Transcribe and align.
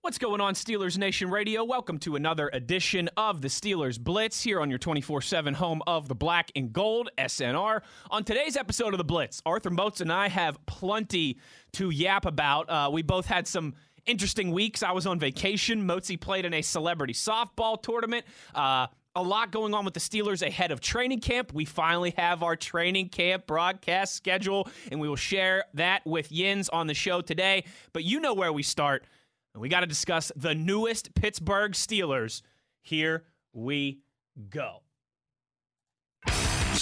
What's 0.00 0.16
going 0.16 0.40
on, 0.40 0.54
Steelers 0.54 0.96
Nation 0.96 1.28
Radio? 1.28 1.64
Welcome 1.64 1.98
to 1.98 2.14
another 2.14 2.48
edition 2.52 3.10
of 3.16 3.42
the 3.42 3.48
Steelers 3.48 3.98
Blitz 3.98 4.40
here 4.40 4.60
on 4.60 4.70
your 4.70 4.78
24 4.78 5.20
7 5.20 5.54
home 5.54 5.82
of 5.88 6.06
the 6.06 6.14
black 6.14 6.52
and 6.54 6.72
gold, 6.72 7.10
SNR. 7.18 7.80
On 8.08 8.22
today's 8.22 8.56
episode 8.56 8.94
of 8.94 8.98
the 8.98 9.04
Blitz, 9.04 9.42
Arthur 9.44 9.70
Moats 9.70 10.00
and 10.00 10.12
I 10.12 10.28
have 10.28 10.64
plenty 10.66 11.38
to 11.72 11.90
yap 11.90 12.26
about. 12.26 12.70
Uh, 12.70 12.90
we 12.92 13.02
both 13.02 13.26
had 13.26 13.48
some 13.48 13.74
interesting 14.06 14.52
weeks. 14.52 14.84
I 14.84 14.92
was 14.92 15.04
on 15.04 15.18
vacation. 15.18 15.86
Moatsy 15.86 16.18
played 16.18 16.44
in 16.44 16.54
a 16.54 16.62
celebrity 16.62 17.12
softball 17.12 17.82
tournament. 17.82 18.24
Uh, 18.54 18.86
a 19.16 19.22
lot 19.22 19.50
going 19.50 19.74
on 19.74 19.84
with 19.84 19.94
the 19.94 20.00
Steelers 20.00 20.46
ahead 20.46 20.70
of 20.70 20.80
training 20.80 21.20
camp. 21.20 21.52
We 21.52 21.64
finally 21.64 22.14
have 22.16 22.44
our 22.44 22.54
training 22.54 23.08
camp 23.08 23.48
broadcast 23.48 24.14
schedule, 24.14 24.68
and 24.92 25.00
we 25.00 25.08
will 25.08 25.16
share 25.16 25.64
that 25.74 26.06
with 26.06 26.30
Yins 26.30 26.68
on 26.68 26.86
the 26.86 26.94
show 26.94 27.20
today. 27.20 27.64
But 27.92 28.04
you 28.04 28.20
know 28.20 28.32
where 28.32 28.52
we 28.52 28.62
start. 28.62 29.04
We 29.56 29.68
got 29.68 29.80
to 29.80 29.86
discuss 29.86 30.30
the 30.36 30.54
newest 30.54 31.14
Pittsburgh 31.14 31.72
Steelers. 31.72 32.42
Here 32.82 33.24
we 33.52 34.00
go. 34.50 34.82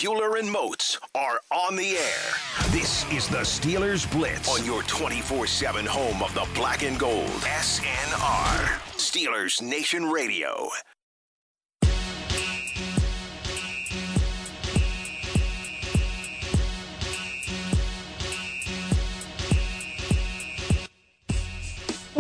Euler 0.05 0.37
and 0.37 0.51
Moats 0.51 0.99
are 1.15 1.41
on 1.51 1.75
the 1.77 1.97
air. 1.97 2.71
This 2.71 3.11
is 3.11 3.29
the 3.29 3.39
Steelers 3.39 4.11
Blitz 4.13 4.49
on 4.49 4.65
your 4.67 4.83
24 4.83 5.47
7 5.47 5.87
home 5.87 6.23
of 6.23 6.35
the 6.35 6.47
black 6.55 6.83
and 6.83 6.99
gold. 6.99 7.27
SNR. 7.27 8.79
Steelers 8.97 9.63
Nation 9.63 10.05
Radio. 10.05 10.69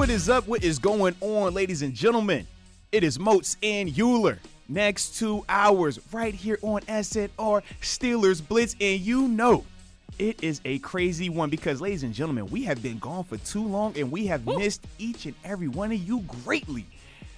What 0.06 0.14
is 0.14 0.28
up? 0.28 0.46
What 0.46 0.62
is 0.62 0.78
going 0.78 1.16
on, 1.20 1.52
ladies 1.52 1.82
and 1.82 1.92
gentlemen? 1.92 2.46
It 2.92 3.02
is 3.02 3.18
Moats 3.18 3.56
and 3.60 3.92
Euler. 3.98 4.38
Next 4.68 5.18
two 5.18 5.44
hours, 5.48 5.98
right 6.12 6.32
here 6.32 6.60
on 6.62 6.82
SNR 6.82 7.60
Steelers 7.80 8.40
Blitz. 8.40 8.76
And 8.80 9.00
you 9.00 9.26
know, 9.26 9.64
it 10.20 10.44
is 10.44 10.60
a 10.64 10.78
crazy 10.78 11.28
one 11.28 11.50
because, 11.50 11.80
ladies 11.80 12.04
and 12.04 12.14
gentlemen, 12.14 12.46
we 12.46 12.62
have 12.62 12.80
been 12.84 13.00
gone 13.00 13.24
for 13.24 13.36
too 13.38 13.66
long 13.66 13.98
and 13.98 14.12
we 14.12 14.28
have 14.28 14.46
Woo. 14.46 14.56
missed 14.56 14.86
each 15.00 15.26
and 15.26 15.34
every 15.42 15.66
one 15.66 15.90
of 15.90 15.98
you 15.98 16.20
greatly. 16.44 16.86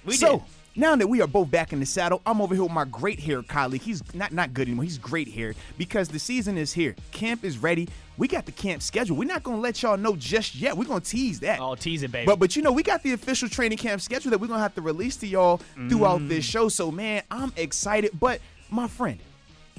We 0.05 0.13
so, 0.13 0.37
did. 0.37 0.45
Now 0.75 0.95
that 0.95 1.07
we 1.07 1.21
are 1.21 1.27
both 1.27 1.49
back 1.49 1.73
in 1.73 1.79
the 1.79 1.87
saddle, 1.87 2.21
I'm 2.23 2.39
over 2.39 2.53
here 2.53 2.63
with 2.63 2.71
my 2.71 2.85
great 2.85 3.19
hair 3.19 3.41
colleague. 3.41 3.81
He's 3.81 4.03
not 4.13 4.31
not 4.31 4.53
good 4.53 4.67
anymore. 4.67 4.83
He's 4.83 4.99
great 4.99 5.27
hair 5.27 5.55
because 5.79 6.07
the 6.07 6.19
season 6.19 6.55
is 6.55 6.71
here. 6.71 6.95
Camp 7.13 7.43
is 7.43 7.57
ready. 7.57 7.89
We 8.19 8.27
got 8.27 8.45
the 8.45 8.51
camp 8.51 8.81
schedule. 8.81 9.15
We're 9.15 9.29
not 9.29 9.43
gonna 9.43 9.61
let 9.61 9.81
y'all 9.81 9.95
know 9.95 10.17
just 10.17 10.53
yet. 10.53 10.75
We're 10.75 10.83
gonna 10.83 10.99
tease 10.99 11.39
that. 11.39 11.61
Oh, 11.61 11.73
tease 11.75 12.03
it, 12.03 12.11
baby. 12.11 12.25
But 12.25 12.37
but 12.37 12.53
you 12.53 12.61
know, 12.61 12.73
we 12.73 12.83
got 12.83 13.01
the 13.01 13.13
official 13.13 13.47
training 13.47 13.77
camp 13.77 14.01
schedule 14.01 14.29
that 14.31 14.41
we're 14.41 14.47
gonna 14.47 14.61
have 14.61 14.75
to 14.75 14.81
release 14.81 15.15
to 15.17 15.27
y'all 15.27 15.61
throughout 15.87 16.19
mm. 16.19 16.27
this 16.27 16.43
show. 16.43 16.67
So 16.67 16.91
man, 16.91 17.23
I'm 17.31 17.53
excited. 17.55 18.11
But 18.19 18.41
my 18.69 18.89
friend, 18.89 19.19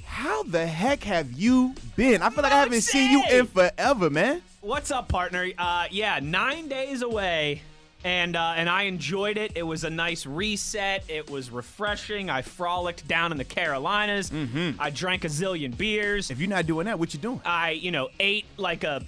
how 0.03 0.41
the 0.41 0.65
heck 0.65 1.03
have 1.03 1.31
you 1.31 1.75
been? 1.95 2.23
I 2.23 2.31
feel 2.31 2.41
like 2.41 2.51
I 2.51 2.61
haven't 2.61 2.81
seen 2.81 3.11
you 3.11 3.23
in 3.29 3.45
forever, 3.45 4.09
man. 4.09 4.41
What's 4.61 4.89
up, 4.89 5.07
partner? 5.07 5.47
Uh, 5.55 5.85
yeah, 5.91 6.19
nine 6.19 6.67
days 6.67 7.03
away 7.03 7.61
and 8.03 8.35
uh, 8.35 8.53
and 8.55 8.69
I 8.69 8.83
enjoyed 8.83 9.37
it. 9.37 9.53
It 9.55 9.63
was 9.63 9.83
a 9.83 9.89
nice 9.89 10.25
reset. 10.25 11.03
It 11.07 11.29
was 11.29 11.49
refreshing. 11.49 12.29
I 12.29 12.41
frolicked 12.41 13.07
down 13.07 13.31
in 13.31 13.37
the 13.37 13.45
Carolinas. 13.45 14.29
Mm-hmm. 14.29 14.81
I 14.81 14.89
drank 14.89 15.23
a 15.25 15.27
zillion 15.27 15.75
beers. 15.75 16.31
If 16.31 16.39
you're 16.39 16.49
not 16.49 16.65
doing 16.65 16.85
that, 16.85 16.99
what 16.99 17.13
you 17.13 17.19
doing? 17.19 17.41
I 17.45 17.71
you 17.71 17.91
know 17.91 18.09
ate 18.19 18.45
like 18.57 18.83
a 18.83 19.03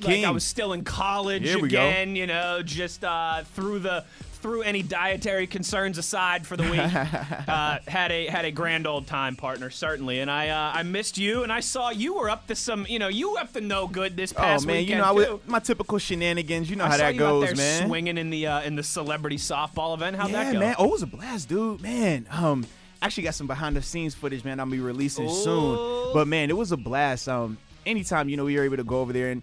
King. 0.00 0.22
like 0.22 0.28
I 0.28 0.30
was 0.30 0.44
still 0.44 0.72
in 0.74 0.84
college 0.84 1.44
Here 1.44 1.64
again. 1.64 2.16
You 2.16 2.26
know, 2.26 2.62
just 2.62 3.02
uh, 3.02 3.42
through 3.54 3.80
the 3.80 4.04
threw 4.46 4.62
any 4.62 4.80
dietary 4.80 5.48
concerns 5.48 5.98
aside 5.98 6.46
for 6.46 6.56
the 6.56 6.62
week. 6.62 6.78
uh, 7.48 7.78
had 7.88 8.12
a 8.12 8.26
had 8.28 8.44
a 8.44 8.52
grand 8.52 8.86
old 8.86 9.08
time, 9.08 9.34
partner, 9.34 9.70
certainly. 9.70 10.20
And 10.20 10.30
I 10.30 10.50
uh, 10.50 10.72
I 10.72 10.84
missed 10.84 11.18
you, 11.18 11.42
and 11.42 11.52
I 11.52 11.58
saw 11.58 11.90
you 11.90 12.14
were 12.14 12.30
up 12.30 12.46
to 12.46 12.54
some, 12.54 12.86
you 12.88 13.00
know, 13.00 13.08
you 13.08 13.36
up 13.38 13.52
to 13.54 13.60
no 13.60 13.88
good 13.88 14.16
this 14.16 14.32
past 14.32 14.64
week. 14.64 14.70
oh, 14.70 14.72
man, 14.72 14.76
weekend 14.82 14.98
you 14.98 15.24
know, 15.24 15.34
was, 15.34 15.40
my 15.48 15.58
typical 15.58 15.98
shenanigans. 15.98 16.70
You 16.70 16.76
know 16.76 16.84
I 16.84 16.90
how 16.90 16.96
that 16.98 17.14
you 17.14 17.18
goes, 17.18 17.42
out 17.42 17.46
there 17.48 17.56
man. 17.56 17.88
Swinging 17.88 18.18
in 18.18 18.30
the 18.30 18.46
uh, 18.46 18.62
in 18.62 18.76
the 18.76 18.84
celebrity 18.84 19.36
softball 19.36 19.94
event. 19.94 20.14
How'd 20.14 20.30
yeah, 20.30 20.44
that 20.44 20.52
go? 20.52 20.60
man. 20.60 20.76
Oh, 20.78 20.84
it 20.84 20.90
was 20.92 21.02
a 21.02 21.08
blast, 21.08 21.48
dude. 21.48 21.82
Man, 21.82 22.28
um, 22.30 22.64
actually 23.02 23.24
got 23.24 23.34
some 23.34 23.48
behind 23.48 23.74
the 23.74 23.82
scenes 23.82 24.14
footage, 24.14 24.44
man. 24.44 24.60
I'll 24.60 24.66
be 24.66 24.78
releasing 24.78 25.26
Ooh. 25.26 25.42
soon. 25.42 26.12
But 26.14 26.28
man, 26.28 26.50
it 26.50 26.56
was 26.56 26.70
a 26.70 26.76
blast. 26.76 27.28
Um, 27.28 27.58
anytime 27.84 28.28
you 28.28 28.36
know 28.36 28.44
we 28.44 28.56
were 28.56 28.62
able 28.62 28.76
to 28.76 28.84
go 28.84 29.00
over 29.00 29.12
there 29.12 29.30
and 29.32 29.42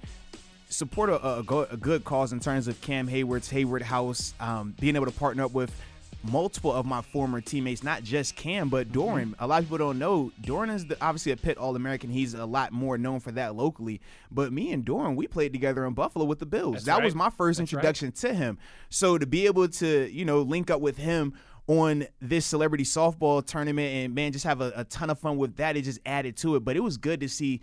support 0.73 1.09
a, 1.09 1.25
a, 1.25 1.39
a, 1.39 1.77
good 1.77 2.03
cause 2.03 2.33
in 2.33 2.39
terms 2.39 2.67
of 2.67 2.79
Cam 2.81 3.07
Heyward's 3.07 3.51
Heyward 3.51 3.81
House, 3.81 4.33
um, 4.39 4.75
being 4.79 4.95
able 4.95 5.05
to 5.05 5.11
partner 5.11 5.45
up 5.45 5.53
with 5.53 5.73
multiple 6.23 6.71
of 6.71 6.85
my 6.85 7.01
former 7.01 7.41
teammates, 7.41 7.83
not 7.83 8.03
just 8.03 8.35
Cam, 8.35 8.69
but 8.69 8.87
mm-hmm. 8.87 8.99
Dorin. 8.99 9.23
Mm-hmm. 9.23 9.43
A 9.43 9.47
lot 9.47 9.59
of 9.59 9.65
people 9.65 9.77
don't 9.77 9.99
know 9.99 10.31
Dorin 10.41 10.73
is 10.73 10.85
the, 10.85 10.97
obviously 11.03 11.31
a 11.31 11.37
Pitt 11.37 11.57
All 11.57 11.75
American. 11.75 12.09
He's 12.09 12.33
a 12.33 12.45
lot 12.45 12.71
more 12.71 12.97
known 12.97 13.19
for 13.19 13.31
that 13.33 13.55
locally. 13.55 14.01
But 14.31 14.51
me 14.51 14.71
and 14.71 14.85
Dorin, 14.85 15.15
we 15.15 15.27
played 15.27 15.53
together 15.53 15.85
in 15.85 15.93
Buffalo 15.93 16.25
with 16.25 16.39
the 16.39 16.45
Bills. 16.45 16.75
That's 16.75 16.85
that 16.85 16.95
right. 16.95 17.03
was 17.03 17.15
my 17.15 17.29
first 17.29 17.59
That's 17.59 17.71
introduction 17.71 18.07
right. 18.07 18.15
to 18.15 18.33
him. 18.33 18.57
So 18.89 19.17
to 19.17 19.25
be 19.25 19.45
able 19.45 19.67
to, 19.67 20.09
you 20.11 20.25
know, 20.25 20.41
link 20.41 20.71
up 20.71 20.81
with 20.81 20.97
him 20.97 21.33
on 21.67 22.05
this 22.19 22.45
celebrity 22.45 22.83
softball 22.83 23.45
tournament 23.45 23.93
and 23.93 24.15
man, 24.15 24.31
just 24.31 24.45
have 24.45 24.59
a, 24.59 24.73
a 24.75 24.83
ton 24.85 25.09
of 25.09 25.19
fun 25.19 25.37
with 25.37 25.55
that, 25.57 25.77
it 25.77 25.83
just 25.83 25.99
added 26.05 26.35
to 26.37 26.55
it. 26.55 26.61
But 26.65 26.75
it 26.75 26.81
was 26.81 26.97
good 26.97 27.19
to 27.21 27.29
see 27.29 27.61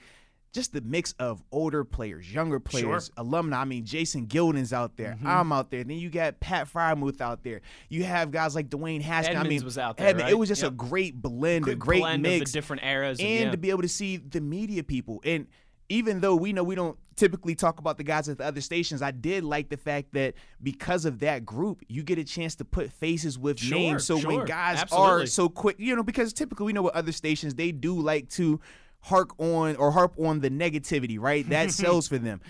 just 0.52 0.72
the 0.72 0.80
mix 0.80 1.12
of 1.18 1.42
older 1.52 1.84
players, 1.84 2.32
younger 2.32 2.58
players, 2.58 3.06
sure. 3.06 3.14
alumni. 3.24 3.60
I 3.60 3.64
mean, 3.64 3.84
Jason 3.84 4.26
Gildon's 4.26 4.72
out 4.72 4.96
there. 4.96 5.12
Mm-hmm. 5.12 5.26
I'm 5.26 5.52
out 5.52 5.70
there. 5.70 5.84
Then 5.84 5.98
you 5.98 6.10
got 6.10 6.40
Pat 6.40 6.68
Freiermuth 6.72 7.20
out 7.20 7.44
there. 7.44 7.60
You 7.88 8.04
have 8.04 8.30
guys 8.30 8.54
like 8.54 8.68
Dwayne 8.68 9.00
Haskins. 9.00 9.36
I 9.36 9.44
mean, 9.44 9.64
was 9.64 9.78
out 9.78 9.96
there. 9.96 10.14
Right? 10.14 10.30
It 10.30 10.38
was 10.38 10.48
just 10.48 10.62
yep. 10.62 10.72
a 10.72 10.74
great 10.74 11.20
blend, 11.20 11.66
Good 11.66 11.74
a 11.74 11.76
great 11.76 12.00
blend 12.00 12.22
mix, 12.22 12.42
of 12.42 12.46
the 12.46 12.52
different 12.52 12.82
eras, 12.84 13.20
and, 13.20 13.28
and 13.28 13.44
yeah. 13.44 13.50
to 13.52 13.56
be 13.56 13.70
able 13.70 13.82
to 13.82 13.88
see 13.88 14.16
the 14.16 14.40
media 14.40 14.82
people. 14.82 15.20
And 15.24 15.46
even 15.88 16.20
though 16.20 16.36
we 16.36 16.52
know 16.52 16.64
we 16.64 16.74
don't 16.74 16.96
typically 17.16 17.54
talk 17.54 17.78
about 17.78 17.98
the 17.98 18.04
guys 18.04 18.28
at 18.28 18.38
the 18.38 18.44
other 18.44 18.60
stations, 18.60 19.02
I 19.02 19.10
did 19.12 19.44
like 19.44 19.68
the 19.68 19.76
fact 19.76 20.12
that 20.14 20.34
because 20.62 21.04
of 21.04 21.20
that 21.20 21.44
group, 21.44 21.82
you 21.88 22.02
get 22.02 22.18
a 22.18 22.24
chance 22.24 22.56
to 22.56 22.64
put 22.64 22.90
faces 22.92 23.38
with 23.38 23.58
sure, 23.58 23.78
names. 23.78 24.04
So 24.04 24.18
sure. 24.18 24.38
when 24.38 24.46
guys 24.46 24.80
Absolutely. 24.80 25.24
are 25.24 25.26
so 25.26 25.48
quick, 25.48 25.76
you 25.78 25.94
know, 25.94 26.02
because 26.02 26.32
typically 26.32 26.66
we 26.66 26.72
know 26.72 26.82
what 26.82 26.94
other 26.94 27.12
stations 27.12 27.54
they 27.54 27.72
do 27.72 28.00
like 28.00 28.28
to 28.30 28.60
hark 29.02 29.38
on 29.38 29.76
or 29.76 29.90
harp 29.90 30.14
on 30.18 30.40
the 30.40 30.50
negativity, 30.50 31.18
right? 31.18 31.48
That 31.48 31.70
sells 31.72 32.08
for 32.08 32.18
them. 32.18 32.40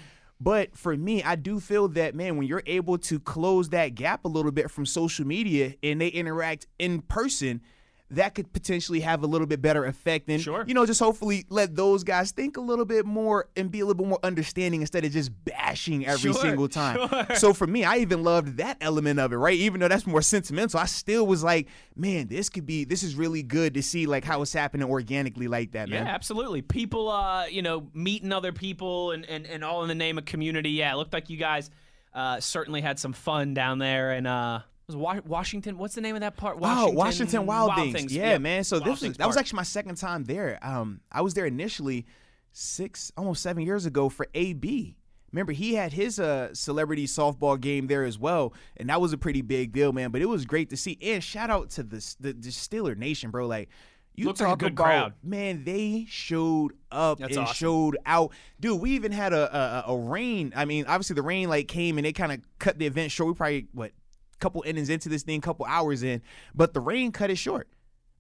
But 0.40 0.76
for 0.76 0.96
me, 0.96 1.22
I 1.22 1.36
do 1.36 1.60
feel 1.60 1.88
that, 1.88 2.14
man, 2.14 2.38
when 2.38 2.46
you're 2.46 2.62
able 2.66 2.96
to 2.98 3.20
close 3.20 3.68
that 3.70 3.94
gap 3.94 4.24
a 4.24 4.28
little 4.28 4.52
bit 4.52 4.70
from 4.70 4.86
social 4.86 5.26
media 5.26 5.74
and 5.82 6.00
they 6.00 6.08
interact 6.08 6.66
in 6.78 7.02
person, 7.02 7.60
that 8.10 8.34
could 8.34 8.52
potentially 8.52 9.00
have 9.00 9.22
a 9.22 9.26
little 9.26 9.46
bit 9.46 9.62
better 9.62 9.84
effect 9.84 10.28
and 10.28 10.40
sure. 10.40 10.64
you 10.66 10.74
know 10.74 10.84
just 10.84 11.00
hopefully 11.00 11.44
let 11.48 11.76
those 11.76 12.02
guys 12.02 12.32
think 12.32 12.56
a 12.56 12.60
little 12.60 12.84
bit 12.84 13.06
more 13.06 13.48
and 13.56 13.70
be 13.70 13.80
a 13.80 13.86
little 13.86 14.02
bit 14.02 14.08
more 14.08 14.18
understanding 14.22 14.80
instead 14.80 15.04
of 15.04 15.12
just 15.12 15.30
bashing 15.44 16.06
every 16.06 16.32
sure, 16.32 16.42
single 16.42 16.68
time 16.68 17.08
sure. 17.08 17.36
so 17.36 17.52
for 17.52 17.66
me 17.66 17.84
i 17.84 17.98
even 17.98 18.22
loved 18.22 18.56
that 18.56 18.76
element 18.80 19.20
of 19.20 19.32
it 19.32 19.36
right 19.36 19.58
even 19.58 19.80
though 19.80 19.88
that's 19.88 20.06
more 20.06 20.22
sentimental 20.22 20.80
i 20.80 20.86
still 20.86 21.26
was 21.26 21.44
like 21.44 21.68
man 21.94 22.26
this 22.26 22.48
could 22.48 22.66
be 22.66 22.84
this 22.84 23.02
is 23.02 23.14
really 23.14 23.42
good 23.42 23.74
to 23.74 23.82
see 23.82 24.06
like 24.06 24.24
how 24.24 24.42
it's 24.42 24.52
happening 24.52 24.88
organically 24.88 25.48
like 25.48 25.72
that 25.72 25.88
man. 25.88 26.04
yeah 26.04 26.12
absolutely 26.12 26.62
people 26.62 27.08
uh 27.08 27.46
you 27.46 27.62
know 27.62 27.88
meeting 27.94 28.32
other 28.32 28.52
people 28.52 29.12
and 29.12 29.24
and, 29.26 29.46
and 29.46 29.64
all 29.64 29.82
in 29.82 29.88
the 29.88 29.94
name 29.94 30.18
of 30.18 30.24
community 30.24 30.70
yeah 30.70 30.92
it 30.92 30.96
looked 30.96 31.12
like 31.12 31.30
you 31.30 31.36
guys 31.36 31.70
uh, 32.12 32.40
certainly 32.40 32.80
had 32.80 32.98
some 32.98 33.12
fun 33.12 33.54
down 33.54 33.78
there 33.78 34.10
and 34.10 34.26
uh 34.26 34.58
was 34.96 35.22
Washington. 35.24 35.78
What's 35.78 35.94
the 35.94 36.00
name 36.00 36.14
of 36.14 36.20
that 36.20 36.36
part? 36.36 36.58
Washington, 36.58 36.94
oh, 36.94 36.98
Washington 36.98 37.46
Wild, 37.46 37.68
Wild 37.68 37.80
Things. 37.80 37.94
Things. 37.94 38.14
Yeah, 38.14 38.38
man. 38.38 38.64
So 38.64 38.78
Wild 38.78 38.86
this 38.86 39.02
was, 39.02 39.16
that 39.18 39.26
was 39.26 39.36
actually 39.36 39.56
my 39.58 39.62
second 39.64 39.96
time 39.96 40.24
there. 40.24 40.58
Um, 40.62 41.00
I 41.10 41.20
was 41.22 41.34
there 41.34 41.46
initially 41.46 42.06
six, 42.52 43.12
almost 43.16 43.42
seven 43.42 43.64
years 43.64 43.86
ago 43.86 44.08
for 44.08 44.26
AB. 44.34 44.96
Remember, 45.32 45.52
he 45.52 45.74
had 45.74 45.92
his 45.92 46.18
uh, 46.18 46.52
celebrity 46.54 47.06
softball 47.06 47.60
game 47.60 47.86
there 47.86 48.04
as 48.04 48.18
well, 48.18 48.52
and 48.76 48.88
that 48.88 49.00
was 49.00 49.12
a 49.12 49.18
pretty 49.18 49.42
big 49.42 49.72
deal, 49.72 49.92
man. 49.92 50.10
But 50.10 50.22
it 50.22 50.26
was 50.26 50.44
great 50.44 50.70
to 50.70 50.76
see. 50.76 50.98
And 51.00 51.22
shout 51.22 51.50
out 51.50 51.70
to 51.70 51.82
the 51.84 51.98
the, 52.18 52.32
the 52.32 52.48
Steeler 52.48 52.96
Nation, 52.96 53.30
bro. 53.30 53.46
Like 53.46 53.68
you 54.16 54.26
Looked 54.26 54.40
talk 54.40 54.60
like 54.60 54.72
about 54.72 54.84
crowd. 54.84 55.12
man, 55.22 55.62
they 55.64 56.04
showed 56.08 56.72
up 56.90 57.18
That's 57.20 57.36
and 57.36 57.44
awesome. 57.44 57.54
showed 57.54 57.96
out. 58.04 58.32
Dude, 58.58 58.80
we 58.80 58.90
even 58.90 59.12
had 59.12 59.32
a, 59.32 59.84
a 59.86 59.92
a 59.92 59.96
rain. 59.96 60.52
I 60.56 60.64
mean, 60.64 60.84
obviously 60.86 61.14
the 61.14 61.22
rain 61.22 61.48
like 61.48 61.68
came 61.68 61.96
and 61.96 62.06
it 62.06 62.14
kind 62.14 62.32
of 62.32 62.40
cut 62.58 62.78
the 62.78 62.86
event 62.86 63.12
short. 63.12 63.28
We 63.28 63.34
probably 63.34 63.68
what 63.72 63.92
couple 64.40 64.62
innings 64.66 64.88
into 64.88 65.08
this 65.08 65.22
thing, 65.22 65.40
couple 65.40 65.66
hours 65.66 66.02
in, 66.02 66.22
but 66.54 66.74
the 66.74 66.80
rain 66.80 67.12
cut 67.12 67.30
it 67.30 67.36
short. 67.36 67.68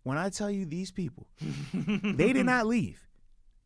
When 0.02 0.16
I 0.16 0.30
tell 0.30 0.50
you 0.50 0.64
these 0.64 0.90
people, 0.90 1.26
they 1.74 2.32
did 2.32 2.46
not 2.46 2.66
leave. 2.66 3.06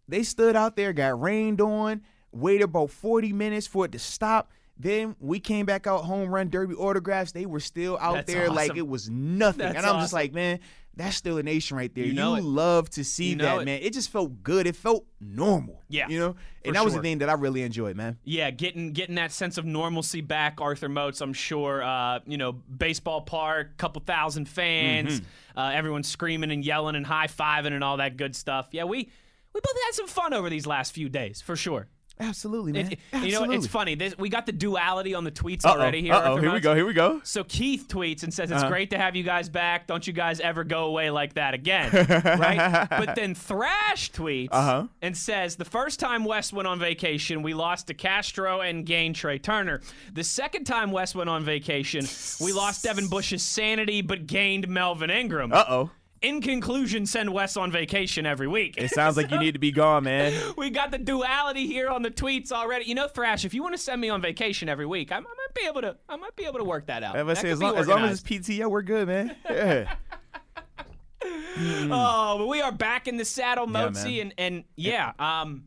They 0.09 0.23
stood 0.23 0.57
out 0.57 0.77
there, 0.77 0.93
got 0.93 1.21
rained 1.21 1.61
on, 1.61 2.03
waited 2.33 2.65
about 2.65 2.91
40 2.91 3.33
minutes 3.33 3.67
for 3.67 3.85
it 3.85 3.93
to 3.93 3.99
stop. 3.99 4.51
Then 4.77 5.15
we 5.21 5.39
came 5.39 5.67
back 5.67 5.87
out 5.87 6.05
home 6.05 6.29
run 6.31 6.51
derby 6.51 6.75
autographs. 6.75 7.33
They 7.33 7.47
were 7.47 7.61
still 7.61 7.97
out 8.01 8.15
That's 8.15 8.33
there 8.33 8.51
like 8.51 8.77
it 8.77 8.87
was 8.87 9.09
nothing. 9.09 9.61
That's 9.61 9.77
and 9.77 9.87
I'm 9.87 10.01
just 10.01 10.13
like, 10.13 10.33
man, 10.35 10.59
that's 10.97 11.17
still 11.17 11.39
a 11.39 11.43
nation 11.43 11.77
right 11.77 11.95
there. 11.95 12.05
You 12.05 12.13
know 12.13 12.35
it. 12.37 12.45
love 12.45 12.89
to 12.91 13.05
see 13.05 13.31
You 13.31 13.37
know 13.37 13.45
that, 13.57 13.63
it. 13.63 13.65
man. 13.65 13.81
It 13.83 13.93
just 13.93 14.11
felt 14.11 14.43
good. 14.43 14.67
It 14.67 14.77
felt 14.77 15.05
normal. 15.21 15.83
Yeah, 15.89 16.09
You 16.09 16.19
know? 16.21 16.37
And 16.65 16.75
that 16.77 16.85
was 16.85 16.95
the 16.95 17.03
thing 17.03 17.19
that 17.19 17.29
I 17.29 17.35
really 17.35 17.63
enjoyed, 17.63 17.97
man. 17.97 18.17
Yeah, 18.25 18.51
getting 18.51 18.93
getting 18.93 19.17
that 19.17 19.33
sense 19.33 19.59
of 19.59 19.65
normalcy 19.65 20.21
back, 20.23 20.61
Arthur 20.61 20.89
Moats. 20.89 21.21
I'm 21.21 21.33
sure, 21.35 21.83
uh, 21.83 22.21
you 22.27 22.39
know, 22.39 22.53
baseball 22.53 23.21
park, 23.23 23.77
couple 23.77 24.01
thousand 24.05 24.49
fans, 24.49 25.21
Mm-hmm. 25.21 25.59
uh, 25.59 25.71
everyone 25.73 26.03
screaming 26.03 26.51
and 26.51 26.65
yelling 26.65 26.97
and 26.97 27.05
high 27.07 27.27
fiving 27.27 27.73
and 27.73 27.85
all 27.85 27.99
that 27.99 28.17
good 28.17 28.35
stuff. 28.35 28.69
Yeah, 28.73 28.85
we 28.85 28.99
we 29.53 29.61
both 29.61 29.83
had 29.85 29.95
some 29.95 30.07
fun 30.09 30.33
over 30.33 30.49
these 30.51 30.67
last 30.67 30.93
few 30.93 31.09
days, 31.09 31.41
for 31.43 31.55
sure. 31.55 31.87
Absolutely, 32.21 32.73
man. 32.73 32.93
It- 32.93 32.99
Absolutely. 33.13 33.29
you 33.41 33.47
know, 33.49 33.53
it's 33.55 33.67
funny. 33.67 33.97
This, 33.97 34.17
we 34.17 34.29
got 34.29 34.47
the 34.47 34.53
duality 34.53 35.15
on 35.15 35.25
the 35.25 35.33
tweets 35.33 35.65
Uh-oh, 35.65 35.73
already 35.73 36.01
here. 36.01 36.15
uh-oh, 36.15 36.37
here 36.37 36.53
we 36.53 36.61
go. 36.61 36.75
Here 36.75 36.87
we 36.87 36.93
go. 36.93 37.21
So 37.25 37.43
Keith 37.43 37.87
tweets 37.89 38.23
and 38.23 38.33
says 38.33 38.51
it's 38.53 38.61
Uh-huh. 38.63 38.71
great 38.71 38.91
to 38.91 38.99
have 38.99 39.17
you 39.17 39.25
guys 39.25 39.49
back. 39.49 39.89
Don't 39.89 40.07
you 40.07 40.13
guys 40.13 40.39
ever 40.39 40.63
go 40.63 40.85
away 40.85 41.11
like 41.11 41.35
that 41.35 41.55
again, 41.55 41.91
right? 42.25 42.87
But 42.89 43.17
then 43.17 43.35
Thrash 43.35 44.13
tweets 44.13 44.49
Uh-huh. 44.53 44.87
and 45.03 45.17
says 45.17 45.57
the 45.57 45.65
first 45.65 45.99
time 45.99 46.25
West 46.25 46.53
went 46.53 46.69
on 46.69 46.79
vacation, 46.79 47.43
we 47.43 47.53
lost 47.53 47.89
DeCastro 47.89 48.69
and 48.69 48.87
gained 48.87 49.17
Trai 49.17 49.43
Turner. 49.43 49.81
The 50.13 50.25
second 50.25 50.65
time 50.65 50.93
West 50.93 51.15
went 51.17 51.29
on 51.29 51.45
vacation, 51.45 52.07
we 52.41 52.53
lost 52.53 52.85
Devin 52.85 53.09
Bush's 53.09 53.43
sanity 53.43 54.03
but 54.03 54.27
gained 54.29 54.69
Melvin 54.69 55.11
Ingram. 55.11 55.53
Uh 55.53 55.65
oh. 55.69 55.91
In 56.25 56.41
conclusion, 56.41 57.05
send 57.05 57.31
Wes 57.35 57.55
on 57.55 57.71
vacation 57.71 58.25
every 58.25 58.49
week. 58.49 58.77
It 58.79 58.91
sounds 58.91 59.19
like 59.19 59.31
you 59.31 59.39
need 59.39 59.53
to 59.53 59.59
be 59.59 59.71
gone, 59.71 60.05
man. 60.05 60.33
we 60.57 60.71
got 60.71 60.91
the 60.91 60.97
duality 60.97 61.67
here 61.67 61.91
on 61.91 62.01
the 62.01 62.11
tweets 62.11 62.51
already. 62.51 62.87
You 62.87 62.95
know, 62.95 63.09
Thrash, 63.09 63.45
if 63.45 63.53
you 63.53 63.63
want 63.63 63.75
to 63.75 63.79
send 63.79 64.01
me 64.01 64.09
on 64.09 64.23
vacation 64.23 64.71
every 64.71 64.87
week, 64.87 65.13
I, 65.13 65.17
I 65.17 65.21
might 65.21 65.55
be 65.55 65.67
able 65.67 65.83
to. 65.83 65.99
I 66.09 66.17
might 66.17 66.35
be 66.35 66.47
able 66.47 66.61
to 66.61 66.65
work 66.65 66.87
that 66.87 67.03
out. 67.03 67.15
That 67.15 67.37
say, 67.37 67.51
as 67.51 67.61
long, 67.61 67.77
as 67.77 67.87
long 67.87 68.05
as 68.05 68.21
it's 68.21 68.23
PTO, 68.23 68.71
we're 68.71 68.83
good, 68.83 69.07
man. 69.07 69.37
Yeah. 69.51 69.95
Oh, 71.91 72.37
but 72.39 72.49
we 72.49 72.61
are 72.61 72.73
back 72.73 73.09
in 73.09 73.17
the 73.17 73.25
saddle, 73.25 73.67
Yeah, 73.71 74.21
and 74.21 74.35
and 74.37 74.65
yeah, 74.77 75.13
um, 75.19 75.65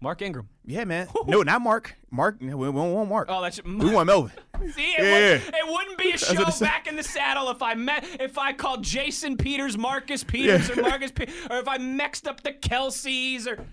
Mark 0.00 0.22
Ingram. 0.22 0.48
Yeah, 0.70 0.84
man. 0.84 1.08
No, 1.26 1.42
not 1.42 1.60
Mark. 1.62 1.96
Mark. 2.10 2.36
We 2.40 2.54
we 2.54 2.68
want 2.70 3.08
Mark. 3.08 3.28
Oh, 3.30 3.42
that's 3.42 3.62
we 3.62 3.90
want 3.90 4.06
Melvin. 4.08 4.32
See, 4.74 4.82
it, 4.82 5.02
Yeah, 5.02 5.32
would, 5.44 5.54
it 5.54 5.66
wouldn't 5.72 5.98
be 5.98 6.10
a 6.12 6.18
show 6.18 6.34
what 6.34 6.48
I 6.48 6.50
said. 6.50 6.64
back 6.66 6.86
in 6.86 6.96
the 6.96 7.02
saddle 7.02 7.50
if 7.50 7.62
I 7.62 7.74
met 7.74 8.04
if 8.20 8.36
I 8.38 8.52
called 8.52 8.82
Jason 8.84 9.36
Peters 9.36 9.76
Marcus 9.78 10.22
Peters 10.24 10.68
Yeah. 10.68 10.78
or 10.78 10.82
Marcus 10.82 11.10
Pe- 11.12 11.26
or 11.50 11.58
if 11.58 11.68
I 11.68 11.78
mixed 11.78 12.26
up 12.28 12.42
the 12.42 12.52
Kelseys 12.52 13.46
or 13.46 13.64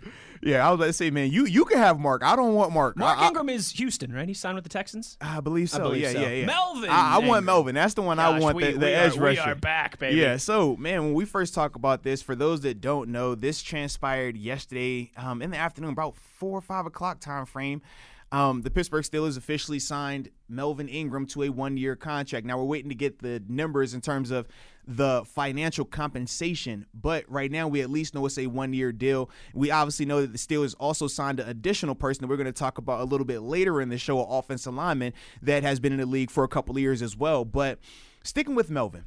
Yeah, 0.47 0.65
I 0.65 0.71
was 0.71 0.77
about 0.77 0.85
to 0.85 0.93
say, 0.93 1.09
man, 1.11 1.29
you 1.29 1.45
you 1.45 1.65
can 1.65 1.77
have 1.77 1.99
Mark. 1.99 2.23
I 2.23 2.37
don't 2.37 2.53
want 2.53 2.71
Mark. 2.71 2.95
Mark 2.95 3.17
I, 3.17 3.25
I- 3.25 3.27
Ingram 3.27 3.49
is 3.49 3.71
Houston, 3.71 4.13
right? 4.13 4.27
He 4.27 4.33
signed 4.33 4.55
with 4.55 4.63
the 4.63 4.69
Texans. 4.69 5.17
I, 5.19 5.41
believe 5.41 5.69
so. 5.69 5.79
believe 5.79 6.03
yeah, 6.03 6.13
so. 6.13 6.19
yeah, 6.21 6.29
yeah. 6.29 6.45
Melvin 6.45 6.89
I, 6.89 7.15
I 7.15 7.17
want 7.19 7.45
Melvin. 7.45 7.75
That's 7.75 7.95
the 7.95 8.01
one 8.01 8.17
I 8.17 8.39
want. 8.39 8.55
we, 8.55 8.63
the 8.63 8.71
the 8.73 8.85
we 8.85 8.91
edge 8.93 9.17
are, 9.17 9.21
rusher. 9.21 9.43
We 9.45 9.51
are 9.51 9.55
back, 9.55 9.99
baby. 9.99 10.15
Yeah, 10.15 10.37
so 10.37 10.77
man, 10.77 11.03
when 11.03 11.13
we 11.13 11.25
first 11.25 11.53
talk 11.53 11.75
about 11.75 12.03
this, 12.03 12.21
for 12.21 12.33
those 12.33 12.61
that 12.61 12.79
don't 12.79 13.09
know, 13.09 13.35
this 13.35 13.61
transpired 13.61 14.37
yesterday 14.37 15.11
um, 15.17 15.41
in 15.41 15.51
the 15.51 15.57
afternoon, 15.57 15.91
about 15.91 16.15
four 16.15 16.57
or 16.57 16.61
five 16.61 16.85
o'clock 16.85 17.19
time 17.19 17.45
frame. 17.45 17.81
Um, 18.31 18.61
the 18.61 18.69
Pittsburgh 18.69 19.03
Steelers 19.03 19.37
officially 19.37 19.79
signed 19.79 20.29
Melvin 20.49 20.89
Ingram 20.89 21.25
to 21.27 21.43
a 21.43 21.49
one-year 21.49 21.95
contract. 21.95 22.45
Now 22.45 22.57
we're 22.57 22.65
waiting 22.65 22.89
to 22.89 22.95
get 22.95 23.19
the 23.19 23.41
numbers 23.47 23.93
in 23.93 24.01
terms 24.01 24.31
of 24.31 24.47
the 24.87 25.23
financial 25.25 25.83
compensation, 25.83 26.85
but 26.93 27.25
right 27.27 27.51
now 27.51 27.67
we 27.67 27.81
at 27.81 27.89
least 27.89 28.15
know 28.15 28.25
it's 28.25 28.37
a 28.37 28.47
one-year 28.47 28.93
deal. 28.93 29.29
We 29.53 29.69
obviously 29.69 30.05
know 30.05 30.21
that 30.21 30.31
the 30.31 30.37
Steelers 30.37 30.75
also 30.79 31.07
signed 31.07 31.41
an 31.41 31.49
additional 31.49 31.93
person 31.93 32.21
that 32.21 32.29
we're 32.29 32.37
going 32.37 32.45
to 32.45 32.53
talk 32.53 32.77
about 32.77 33.01
a 33.01 33.03
little 33.03 33.25
bit 33.25 33.41
later 33.41 33.81
in 33.81 33.89
the 33.89 33.97
show, 33.97 34.19
an 34.19 34.27
offensive 34.29 34.73
lineman 34.73 35.13
that 35.41 35.63
has 35.63 35.79
been 35.79 35.91
in 35.91 35.99
the 35.99 36.05
league 36.05 36.31
for 36.31 36.43
a 36.45 36.47
couple 36.47 36.75
of 36.75 36.81
years 36.81 37.01
as 37.01 37.17
well. 37.17 37.43
But 37.43 37.79
sticking 38.23 38.55
with 38.55 38.69
Melvin, 38.69 39.03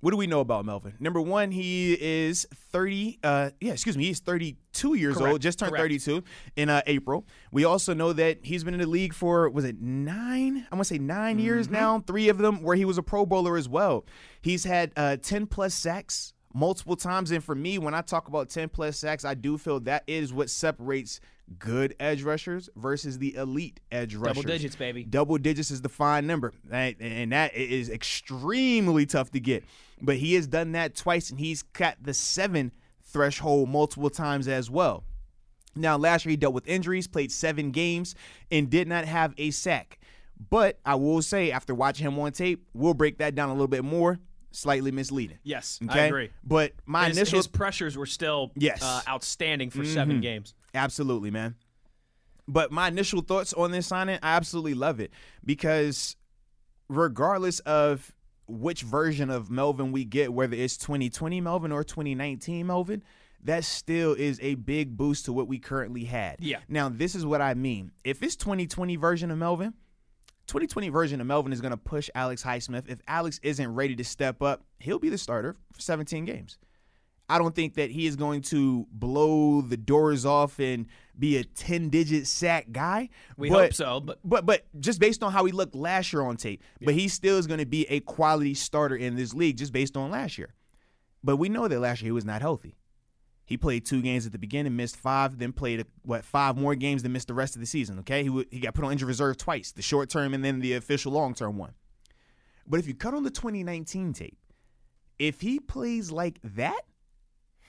what 0.00 0.10
do 0.10 0.16
we 0.16 0.26
know 0.26 0.40
about 0.40 0.64
Melvin? 0.64 0.94
Number 1.00 1.20
one, 1.20 1.50
he 1.50 1.94
is 2.00 2.46
30. 2.72 3.18
Uh, 3.22 3.50
yeah, 3.60 3.72
excuse 3.72 3.96
me, 3.96 4.04
he's 4.04 4.20
32 4.20 4.94
years 4.94 5.16
Correct, 5.16 5.32
old. 5.32 5.40
Just 5.42 5.58
turned 5.58 5.70
correct. 5.72 5.82
32 5.84 6.22
in 6.56 6.68
uh, 6.68 6.82
April. 6.86 7.26
We 7.50 7.64
also 7.64 7.94
know 7.94 8.12
that 8.12 8.38
he's 8.44 8.62
been 8.64 8.74
in 8.74 8.80
the 8.80 8.86
league 8.86 9.14
for 9.14 9.48
was 9.50 9.64
it 9.64 9.80
nine? 9.80 10.58
I'm 10.70 10.76
gonna 10.76 10.84
say 10.84 10.98
9 10.98 11.38
years 11.38 11.66
Mm-hmm. 11.66 11.74
now. 11.74 12.00
Three 12.06 12.28
of 12.28 12.38
them 12.38 12.62
where 12.62 12.76
he 12.76 12.84
was 12.84 12.98
a 12.98 13.02
Pro 13.02 13.24
Bowler 13.26 13.56
as 13.56 13.68
well. 13.68 14.04
He's 14.42 14.64
had 14.64 14.92
uh, 14.96 15.16
10 15.16 15.46
plus 15.46 15.74
sacks 15.74 16.32
multiple 16.54 16.96
times, 16.96 17.30
and 17.32 17.42
for 17.44 17.54
me, 17.54 17.76
when 17.78 17.92
I 17.94 18.00
talk 18.00 18.28
about 18.28 18.48
10 18.48 18.70
plus 18.70 18.98
sacks, 18.98 19.24
I 19.24 19.34
do 19.34 19.58
feel 19.58 19.80
that 19.80 20.04
is 20.06 20.32
what 20.32 20.48
separates 20.50 21.20
good 21.58 21.94
edge 22.00 22.22
rushers 22.22 22.68
versus 22.76 23.18
the 23.18 23.34
elite 23.36 23.80
edge 23.92 24.14
rushers. 24.14 24.36
Double 24.42 24.48
digits, 24.48 24.76
baby. 24.76 25.04
Double 25.04 25.38
digits 25.38 25.70
is 25.70 25.80
the 25.82 25.88
fine 25.88 26.26
number, 26.26 26.52
and 26.70 27.32
that 27.32 27.54
is 27.54 27.88
extremely 27.90 29.06
tough 29.06 29.30
to 29.32 29.40
get. 29.40 29.64
But 30.00 30.16
he 30.16 30.34
has 30.34 30.46
done 30.46 30.72
that 30.72 30.94
twice, 30.96 31.30
and 31.30 31.38
he's 31.38 31.62
got 31.62 32.02
the 32.02 32.14
seven 32.14 32.72
threshold 33.04 33.68
multiple 33.68 34.10
times 34.10 34.48
as 34.48 34.70
well. 34.70 35.04
Now, 35.74 35.96
last 35.96 36.24
year 36.24 36.30
he 36.30 36.36
dealt 36.36 36.54
with 36.54 36.66
injuries, 36.66 37.06
played 37.06 37.30
seven 37.30 37.70
games, 37.70 38.14
and 38.50 38.68
did 38.68 38.88
not 38.88 39.04
have 39.04 39.34
a 39.38 39.50
sack. 39.50 39.98
But 40.50 40.78
I 40.84 40.96
will 40.96 41.22
say, 41.22 41.50
after 41.50 41.74
watching 41.74 42.06
him 42.06 42.18
on 42.18 42.32
tape, 42.32 42.66
we'll 42.74 42.94
break 42.94 43.18
that 43.18 43.34
down 43.34 43.48
a 43.48 43.52
little 43.52 43.68
bit 43.68 43.84
more. 43.84 44.18
Slightly 44.52 44.90
misleading. 44.90 45.38
Yes, 45.42 45.78
Okay, 45.84 46.00
I 46.00 46.04
agree. 46.06 46.30
But 46.42 46.72
my 46.86 47.08
His, 47.08 47.18
initial 47.18 47.38
his 47.38 47.46
pressures 47.46 47.94
were 47.96 48.06
still 48.06 48.52
Yes. 48.56 48.82
uh, 48.82 49.02
outstanding 49.06 49.68
for 49.68 49.84
seven 49.84 50.20
games. 50.22 50.54
Absolutely, 50.76 51.30
man. 51.30 51.56
But 52.46 52.70
my 52.70 52.88
initial 52.88 53.22
thoughts 53.22 53.52
on 53.52 53.72
this 53.72 53.88
signing, 53.88 54.18
I 54.22 54.36
absolutely 54.36 54.74
love 54.74 55.00
it 55.00 55.10
because 55.44 56.16
regardless 56.88 57.58
of 57.60 58.14
which 58.46 58.82
version 58.82 59.30
of 59.30 59.50
Melvin 59.50 59.90
we 59.90 60.04
get, 60.04 60.32
whether 60.32 60.54
it's 60.54 60.76
2020 60.76 61.40
Melvin 61.40 61.72
or 61.72 61.82
2019 61.82 62.66
Melvin, 62.66 63.02
that 63.42 63.64
still 63.64 64.12
is 64.12 64.38
a 64.42 64.54
big 64.54 64.96
boost 64.96 65.24
to 65.24 65.32
what 65.32 65.48
we 65.48 65.58
currently 65.58 66.04
had. 66.04 66.36
Yeah. 66.40 66.58
Now, 66.68 66.88
this 66.88 67.14
is 67.14 67.26
what 67.26 67.40
I 67.40 67.54
mean. 67.54 67.90
If 68.04 68.22
it's 68.22 68.36
2020 68.36 68.96
version 68.96 69.30
of 69.30 69.38
Melvin, 69.38 69.74
2020 70.46 70.88
version 70.90 71.20
of 71.20 71.26
Melvin 71.26 71.52
is 71.52 71.60
going 71.60 71.72
to 71.72 71.76
push 71.76 72.08
Alex 72.14 72.42
Highsmith. 72.44 72.88
If 72.88 73.00
Alex 73.08 73.40
isn't 73.42 73.74
ready 73.74 73.96
to 73.96 74.04
step 74.04 74.42
up, 74.42 74.62
he'll 74.78 75.00
be 75.00 75.08
the 75.08 75.18
starter 75.18 75.56
for 75.72 75.80
17 75.80 76.24
games. 76.24 76.58
I 77.28 77.38
don't 77.38 77.54
think 77.54 77.74
that 77.74 77.90
he 77.90 78.06
is 78.06 78.14
going 78.14 78.42
to 78.42 78.86
blow 78.92 79.60
the 79.60 79.76
doors 79.76 80.24
off 80.24 80.60
and 80.60 80.86
be 81.18 81.38
a 81.38 81.44
10 81.44 81.88
digit 81.88 82.26
sack 82.26 82.66
guy. 82.70 83.08
We 83.36 83.50
but, 83.50 83.64
hope 83.64 83.74
so, 83.74 84.00
but 84.00 84.18
But 84.24 84.46
but 84.46 84.66
just 84.78 85.00
based 85.00 85.22
on 85.22 85.32
how 85.32 85.44
he 85.44 85.52
looked 85.52 85.74
last 85.74 86.12
year 86.12 86.22
on 86.22 86.36
tape, 86.36 86.62
but 86.80 86.94
he 86.94 87.08
still 87.08 87.36
is 87.36 87.46
going 87.46 87.58
to 87.58 87.66
be 87.66 87.84
a 87.88 88.00
quality 88.00 88.54
starter 88.54 88.96
in 88.96 89.16
this 89.16 89.34
league 89.34 89.56
just 89.56 89.72
based 89.72 89.96
on 89.96 90.10
last 90.10 90.38
year. 90.38 90.54
But 91.24 91.36
we 91.36 91.48
know 91.48 91.66
that 91.66 91.80
last 91.80 92.00
year 92.02 92.08
he 92.08 92.12
was 92.12 92.24
not 92.24 92.42
healthy. 92.42 92.76
He 93.44 93.56
played 93.56 93.86
two 93.86 94.02
games 94.02 94.26
at 94.26 94.32
the 94.32 94.38
beginning, 94.38 94.74
missed 94.74 94.96
five, 94.96 95.38
then 95.38 95.52
played 95.52 95.84
what 96.02 96.24
five 96.24 96.56
more 96.56 96.74
games, 96.74 97.02
then 97.02 97.12
missed 97.12 97.28
the 97.28 97.34
rest 97.34 97.54
of 97.54 97.60
the 97.60 97.66
season. 97.66 98.00
Okay, 98.00 98.22
he 98.22 98.28
w- 98.28 98.46
he 98.50 98.60
got 98.60 98.74
put 98.74 98.84
on 98.84 98.92
injured 98.92 99.08
reserve 99.08 99.36
twice, 99.36 99.72
the 99.72 99.82
short 99.82 100.10
term 100.10 100.34
and 100.34 100.44
then 100.44 100.60
the 100.60 100.74
official 100.74 101.12
long 101.12 101.34
term 101.34 101.56
one. 101.56 101.72
But 102.66 102.80
if 102.80 102.88
you 102.88 102.94
cut 102.94 103.14
on 103.14 103.22
the 103.22 103.30
2019 103.30 104.12
tape, 104.12 104.38
if 105.18 105.40
he 105.40 105.60
plays 105.60 106.10
like 106.10 106.40
that, 106.42 106.82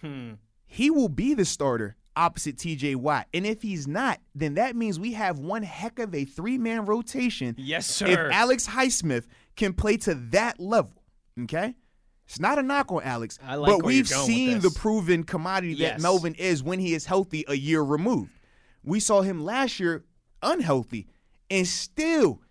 hmm. 0.01 0.33
he 0.65 0.89
will 0.89 1.09
be 1.09 1.33
the 1.33 1.45
starter 1.45 1.95
opposite 2.17 2.57
TJ 2.57 2.95
Watt. 2.95 3.27
And 3.33 3.45
if 3.45 3.61
he's 3.61 3.87
not, 3.87 4.19
then 4.35 4.55
that 4.55 4.75
means 4.75 4.99
we 4.99 5.13
have 5.13 5.39
one 5.39 5.63
heck 5.63 5.99
of 5.99 6.13
a 6.13 6.25
three 6.25 6.57
man 6.57 6.85
rotation. 6.85 7.55
Yes, 7.57 7.85
sir. 7.85 8.07
If. 8.07 8.33
Alex 8.33 8.67
Highsmith 8.67 9.27
can 9.55 9.73
play 9.73 9.97
to 9.97 10.15
that 10.31 10.59
level, 10.59 11.03
okay? 11.43 11.75
It's 12.25 12.39
not 12.39 12.59
a 12.59 12.63
knock 12.63 12.91
on 12.91 13.03
Alex, 13.03 13.39
I 13.41 13.55
like 13.55 13.69
but 13.69 13.85
we've 13.85 14.07
seen 14.07 14.59
the 14.59 14.69
proven 14.71 15.23
commodity 15.23 15.75
Yes. 15.75 15.93
that 15.93 16.01
Melvin 16.01 16.33
is 16.33 16.61
when 16.61 16.79
he 16.79 16.93
is 16.93 17.05
healthy 17.05 17.45
a 17.47 17.53
year 17.53 17.81
removed. 17.81 18.31
We 18.83 18.99
saw 18.99 19.21
him 19.21 19.45
last 19.45 19.79
year 19.79 20.03
unhealthy, 20.43 21.07
and 21.49 21.65
still 21.65 22.41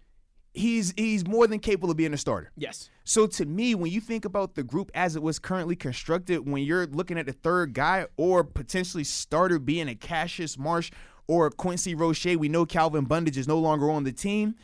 he's 0.57 0.93
he's 0.97 1.27
more 1.27 1.47
than 1.47 1.59
capable 1.59 1.91
of 1.91 1.97
being 1.97 2.13
a 2.15 2.17
starter. 2.19 2.51
yes. 2.57 2.91
So 3.05 3.29
to 3.29 3.45
me, 3.47 3.77
when 3.77 3.93
you 3.93 4.01
think 4.01 4.25
about 4.25 4.57
the 4.57 4.65
group 4.65 4.91
as 4.93 5.15
it 5.15 5.23
was 5.23 5.39
currently 5.39 5.77
constructed, 5.77 6.49
when 6.49 6.65
you're 6.65 6.87
looking 6.87 7.19
at 7.19 7.27
the 7.27 7.33
third 7.33 7.73
guy 7.73 8.07
or 8.17 8.43
potentially 8.43 9.05
starter 9.05 9.61
being 9.61 9.89
a 9.89 9.95
Cassius 9.95 10.59
Marsh 10.59 10.91
or 11.29 11.51
Quincy 11.51 11.95
Roche, 11.95 12.27
we 12.37 12.49
know 12.49 12.67
Calvin 12.67 13.07
Bundage 13.07 13.37
is 13.37 13.47
no 13.47 13.59
longer 13.59 13.91
on 13.91 14.03
the 14.03 14.13
team. 14.13 14.57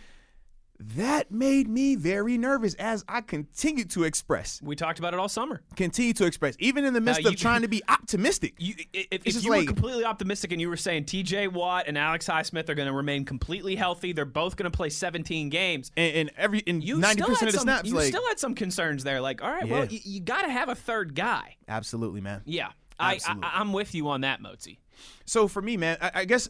That 0.97 1.31
made 1.31 1.69
me 1.69 1.95
very 1.95 2.37
nervous 2.37 2.75
as 2.75 3.05
I 3.09 3.21
continued 3.21 3.91
to 3.91 4.03
express, 4.03 4.61
We 4.63 4.75
talked 4.75 4.99
about 4.99 5.15
it 5.15 5.21
all 5.21 5.29
summer. 5.29 5.63
continue 5.77 6.13
to 6.15 6.25
express, 6.27 6.57
even 6.59 6.85
in 6.85 6.93
the 6.93 7.01
midst 7.01 7.23
you- 7.23 7.29
of 7.29 7.37
trying 7.37 7.63
to 7.63 7.69
be 7.69 7.83
optimistic. 7.89 8.55
You, 8.59 8.75
if 8.93 9.25
if 9.25 9.45
you 9.45 9.51
like- 9.51 9.61
were 9.61 9.67
completely 9.67 10.05
optimistic 10.05 10.51
and 10.51 10.61
you 10.61 10.69
were 10.69 10.77
saying 10.77 11.05
T.J. 11.05 11.49
Watt 11.49 11.85
and 11.87 11.97
Alex 11.97 12.27
Highsmith 12.27 12.69
are 12.69 12.75
going 12.75 12.89
to 12.89 12.93
remain 12.95 13.25
completely 13.25 13.77
healthy, 13.77 14.13
they're 14.13 14.25
both 14.25 14.57
going 14.57 14.71
to 14.71 14.77
play 14.77 14.89
17 14.91 15.51
games. 15.51 15.93
and, 15.97 16.17
and 16.17 16.31
every 16.37 16.59
in 16.61 16.81
You 16.81 16.99
ninety 16.99 17.23
still 17.23 17.29
percent 17.29 17.41
had 17.41 17.49
of 17.49 17.53
the 17.53 17.59
some, 17.59 17.67
snaps, 17.69 17.89
you 17.89 17.95
like 17.95 18.09
still 18.09 18.27
had 18.27 18.41
some 18.41 18.55
concerns 18.57 19.05
there. 19.05 19.21
Like, 19.21 19.41
all 19.41 19.51
right, 19.53 19.69
well, 19.69 19.85
you, 19.85 20.01
you 20.03 20.21
got 20.21 20.43
to 20.43 20.51
have 20.51 20.69
a 20.69 20.75
third 20.75 21.15
guy. 21.15 21.57
absolutely, 21.69 22.21
man. 22.23 22.43
Yeah, 22.45 22.71
I, 22.99 23.15
Absolutely. 23.15 23.45
I, 23.45 23.61
I'm 23.61 23.73
with 23.73 23.95
you 23.95 24.09
on 24.09 24.23
that, 24.23 24.41
Mozi. 24.43 24.79
So 25.27 25.47
for 25.47 25.63
me, 25.63 25.77
man, 25.77 25.97
I, 26.01 26.11
I 26.15 26.25
guess 26.25 26.49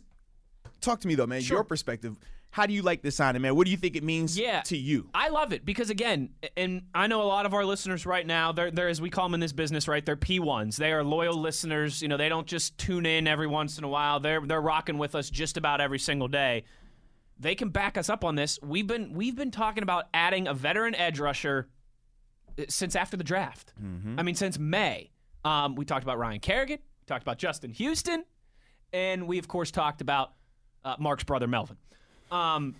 talk 0.80 1.00
to 1.00 1.08
me 1.08 1.16
though, 1.16 1.26
man. 1.26 1.42
Sure. 1.42 1.58
Your 1.58 1.64
perspective. 1.64 2.16
How 2.52 2.66
do 2.66 2.74
you 2.74 2.82
like 2.82 3.00
this 3.02 3.16
signing, 3.16 3.40
man? 3.40 3.56
What 3.56 3.64
do 3.64 3.70
you 3.70 3.78
think 3.78 3.96
it 3.96 4.04
means 4.04 4.38
Yeah. 4.38 4.60
to 4.62 4.76
you? 4.76 5.08
I 5.14 5.30
love 5.30 5.54
it 5.54 5.64
because 5.64 5.88
again, 5.88 6.30
and 6.54 6.82
I 6.94 7.06
know 7.06 7.22
a 7.22 7.24
lot 7.24 7.46
of 7.46 7.54
our 7.54 7.64
listeners 7.64 8.04
right 8.04 8.26
now, 8.26 8.52
they're, 8.52 8.70
they're 8.70 8.88
as 8.88 9.00
we 9.00 9.08
call 9.08 9.24
them 9.24 9.32
in 9.32 9.40
this 9.40 9.52
business, 9.54 9.88
right? 9.88 10.04
They're 10.04 10.16
P1s. 10.18 10.76
They 10.76 10.92
are 10.92 11.02
loyal 11.02 11.34
listeners. 11.40 12.02
You 12.02 12.08
know, 12.08 12.18
they 12.18 12.28
don't 12.28 12.46
just 12.46 12.76
tune 12.76 13.06
in 13.06 13.26
every 13.26 13.46
once 13.46 13.78
in 13.78 13.84
a 13.84 13.88
while. 13.88 14.20
They're 14.20 14.40
they're 14.42 14.60
rocking 14.60 14.98
with 14.98 15.14
us 15.14 15.30
just 15.30 15.56
about 15.56 15.80
every 15.80 15.98
single 15.98 16.28
day. 16.28 16.64
They 17.40 17.54
can 17.54 17.70
back 17.70 17.96
us 17.96 18.10
up 18.10 18.22
on 18.22 18.34
this. 18.34 18.58
We've 18.62 18.86
been 18.86 19.14
we've 19.14 19.34
been 19.34 19.50
talking 19.50 19.82
about 19.82 20.08
adding 20.12 20.46
a 20.46 20.52
veteran 20.52 20.94
edge 20.94 21.18
rusher 21.18 21.68
uh, 22.58 22.64
since 22.68 22.94
after 22.94 23.16
the 23.16 23.24
draft. 23.24 23.72
I 24.18 24.22
mean, 24.22 24.34
since 24.34 24.58
May. 24.58 25.10
Um, 25.44 25.74
we 25.74 25.86
talked 25.86 26.04
about 26.04 26.18
Ryan 26.18 26.38
Kerrigan, 26.38 26.78
talked 27.06 27.22
about 27.22 27.38
Justin 27.38 27.70
Houston, 27.72 28.24
and 28.92 29.26
we 29.26 29.38
of 29.38 29.48
course 29.48 29.70
talked 29.70 30.02
about 30.02 30.34
uh, 30.84 30.96
Mark's 30.98 31.24
brother 31.24 31.48
Melvin. 31.48 31.78
Um, 32.32 32.74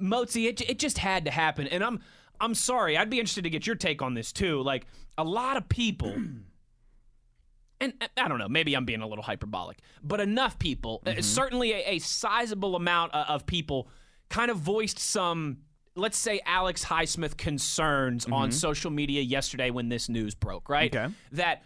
Mozi, 0.00 0.48
it, 0.48 0.60
it 0.62 0.78
just 0.78 0.98
had 0.98 1.26
to 1.26 1.30
happen, 1.30 1.66
and 1.68 1.84
I'm 1.84 2.00
I'm 2.40 2.54
sorry. 2.54 2.96
I'd 2.96 3.10
be 3.10 3.20
interested 3.20 3.44
to 3.44 3.50
get 3.50 3.66
your 3.66 3.76
take 3.76 4.02
on 4.02 4.14
this 4.14 4.32
too. 4.32 4.62
Like 4.62 4.86
a 5.18 5.24
lot 5.24 5.56
of 5.56 5.68
people, 5.68 6.10
and 7.80 7.92
uh, 8.00 8.06
I 8.16 8.28
don't 8.28 8.38
know, 8.38 8.48
maybe 8.48 8.74
I'm 8.74 8.86
being 8.86 9.02
a 9.02 9.06
little 9.06 9.22
hyperbolic, 9.22 9.78
but 10.02 10.20
enough 10.20 10.58
people, 10.58 11.02
uh, 11.06 11.20
certainly 11.20 11.72
a, 11.72 11.96
a 11.96 11.98
sizable 11.98 12.76
amount 12.76 13.14
uh, 13.14 13.26
of 13.28 13.46
people, 13.46 13.88
kind 14.28 14.50
of 14.50 14.56
voiced 14.56 14.98
some. 14.98 15.58
Let's 15.96 16.16
say 16.16 16.40
Alex 16.46 16.84
Highsmith 16.84 17.36
concerns 17.36 18.24
on 18.24 18.52
social 18.52 18.92
media 18.92 19.20
yesterday 19.20 19.70
when 19.70 19.88
this 19.88 20.08
news 20.08 20.34
broke, 20.36 20.68
right? 20.68 20.94
Okay. 20.94 21.12
That 21.32 21.64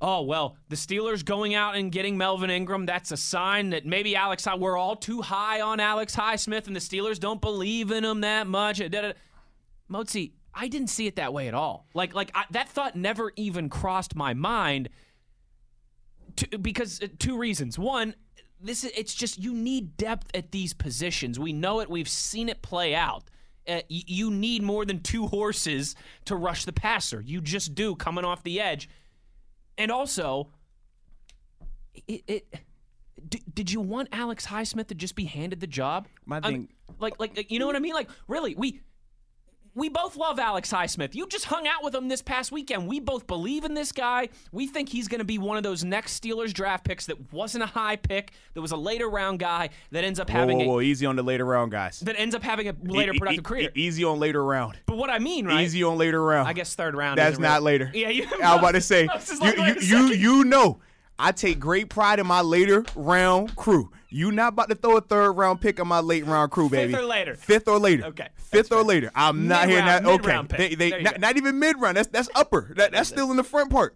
oh 0.00 0.22
well 0.22 0.56
the 0.68 0.76
steelers 0.76 1.24
going 1.24 1.54
out 1.54 1.76
and 1.76 1.92
getting 1.92 2.16
melvin 2.16 2.50
ingram 2.50 2.86
that's 2.86 3.12
a 3.12 3.16
sign 3.16 3.70
that 3.70 3.84
maybe 3.84 4.16
alex 4.16 4.46
we're 4.58 4.76
all 4.76 4.96
too 4.96 5.20
high 5.20 5.60
on 5.60 5.80
alex 5.80 6.16
highsmith 6.16 6.66
and 6.66 6.74
the 6.74 6.80
steelers 6.80 7.18
don't 7.18 7.40
believe 7.40 7.90
in 7.90 8.04
him 8.04 8.20
that 8.20 8.46
much. 8.46 8.80
Mozi, 9.90 10.32
i 10.54 10.68
didn't 10.68 10.88
see 10.88 11.06
it 11.06 11.16
that 11.16 11.32
way 11.32 11.48
at 11.48 11.54
all. 11.54 11.86
Like 11.94 12.14
like 12.14 12.30
I, 12.34 12.44
that 12.50 12.68
thought 12.68 12.96
never 12.96 13.32
even 13.36 13.68
crossed 13.68 14.14
my 14.14 14.34
mind 14.34 14.88
to, 16.36 16.58
because 16.58 17.00
uh, 17.02 17.08
two 17.18 17.36
reasons. 17.36 17.78
One 17.78 18.14
this 18.60 18.84
is 18.84 18.92
it's 18.96 19.14
just 19.14 19.38
you 19.38 19.54
need 19.54 19.96
depth 19.96 20.30
at 20.34 20.52
these 20.52 20.74
positions. 20.74 21.38
We 21.38 21.52
know 21.52 21.80
it. 21.80 21.90
We've 21.90 22.08
seen 22.08 22.48
it 22.48 22.62
play 22.62 22.94
out. 22.94 23.24
Uh, 23.68 23.80
you 23.88 24.30
need 24.30 24.62
more 24.62 24.84
than 24.84 25.00
two 25.00 25.26
horses 25.26 25.94
to 26.24 26.34
rush 26.34 26.64
the 26.64 26.72
passer. 26.72 27.20
You 27.20 27.40
just 27.40 27.74
do 27.74 27.94
coming 27.94 28.24
off 28.24 28.42
the 28.42 28.60
edge 28.60 28.88
and 29.80 29.90
also, 29.90 30.48
it, 32.06 32.22
it 32.28 32.54
d- 33.28 33.42
did 33.52 33.72
you 33.72 33.80
want 33.80 34.08
Alex 34.12 34.46
Highsmith 34.46 34.88
to 34.88 34.94
just 34.94 35.14
be 35.16 35.24
handed 35.24 35.60
the 35.60 35.66
job? 35.66 36.06
My 36.26 36.40
thing- 36.40 36.68
like, 36.98 37.18
like, 37.18 37.50
you 37.50 37.58
know 37.58 37.66
what 37.66 37.76
I 37.76 37.80
mean? 37.80 37.94
Like, 37.94 38.10
really, 38.28 38.54
we 38.54 38.82
we 39.80 39.88
both 39.88 40.14
love 40.16 40.38
Alex 40.38 40.70
Highsmith. 40.70 41.14
You 41.14 41.26
just 41.26 41.46
hung 41.46 41.66
out 41.66 41.82
with 41.82 41.94
him 41.94 42.06
this 42.08 42.20
past 42.22 42.52
weekend. 42.52 42.86
We 42.86 43.00
both 43.00 43.26
believe 43.26 43.64
in 43.64 43.74
this 43.74 43.90
guy. 43.92 44.28
We 44.52 44.66
think 44.66 44.90
he's 44.90 45.08
going 45.08 45.18
to 45.20 45.24
be 45.24 45.38
one 45.38 45.56
of 45.56 45.62
those 45.62 45.82
next 45.82 46.22
Steelers 46.22 46.52
draft 46.52 46.84
picks 46.84 47.06
that 47.06 47.32
wasn't 47.32 47.64
a 47.64 47.66
high 47.66 47.96
pick, 47.96 48.32
that 48.54 48.60
was 48.60 48.72
a 48.72 48.76
later 48.76 49.08
round 49.08 49.38
guy 49.40 49.70
that 49.90 50.04
ends 50.04 50.20
up 50.20 50.28
Whoa, 50.28 50.38
having 50.38 50.58
whoa, 50.58 50.64
a 50.64 50.68
whoa, 50.68 50.80
easy 50.82 51.06
on 51.06 51.16
the 51.16 51.22
later 51.22 51.44
round, 51.46 51.72
guys. 51.72 52.00
that 52.00 52.14
ends 52.20 52.34
up 52.34 52.42
having 52.42 52.68
a 52.68 52.74
later 52.84 53.12
E- 53.12 53.16
e- 53.16 53.18
productive 53.18 53.40
e- 53.42 53.48
career. 53.48 53.70
easy 53.74 54.04
on 54.04 54.18
later 54.20 54.44
round. 54.44 54.78
but 54.86 54.96
what 54.98 55.08
I 55.10 55.18
mean, 55.18 55.46
right? 55.46 55.62
Easy 55.62 55.82
on 55.82 55.96
later 55.96 56.22
round. 56.22 56.46
I 56.46 56.52
guess 56.52 56.74
third 56.74 56.94
round. 56.94 57.18
That's 57.18 57.32
isn't 57.32 57.42
really- 57.42 57.60
later. 57.60 57.90
Yeah, 57.94 58.10
you, 58.10 58.24
I 58.42 58.52
was 58.52 58.58
about 58.58 58.72
to 58.72 58.80
say, 58.82 59.08
I 59.08 59.14
was 59.16 59.26
just 59.26 59.42
you, 59.42 59.64
you, 59.64 60.06
you, 60.08 60.14
you 60.38 60.44
know, 60.44 60.80
I 61.20 61.32
take 61.32 61.58
great 61.60 61.88
pride 61.90 62.18
in 62.18 62.26
my 62.26 62.40
later 62.40 62.84
round 62.94 63.54
crew. 63.56 63.90
You 64.12 64.32
not 64.32 64.54
about 64.54 64.68
to 64.70 64.74
throw 64.74 64.96
a 64.96 65.00
third 65.00 65.32
round 65.32 65.60
pick 65.60 65.78
on 65.78 65.86
my 65.86 66.00
late 66.00 66.26
round 66.26 66.50
crew, 66.50 66.68
baby. 66.68 66.92
Fifth 66.92 67.00
or 67.02 67.06
later. 67.06 67.34
Fifth 67.36 67.68
or 67.68 67.78
later. 67.78 68.04
Okay, 68.06 68.28
Fifth 68.34 68.72
or 68.72 68.82
later. 68.82 69.12
I'm 69.14 69.46
not 69.46 69.68
hearing 69.68 69.84
that. 69.84 70.04
Okay. 70.04 70.46
They, 70.56 70.74
they, 70.74 71.02
not, 71.02 71.20
not 71.20 71.36
even 71.36 71.60
mid 71.60 71.80
round. 71.80 71.96
That's 71.96 72.08
that's 72.08 72.28
upper. 72.34 72.72
That, 72.76 72.90
that's 72.90 73.08
still 73.08 73.30
in 73.30 73.36
the 73.36 73.44
front 73.44 73.70
part. 73.70 73.94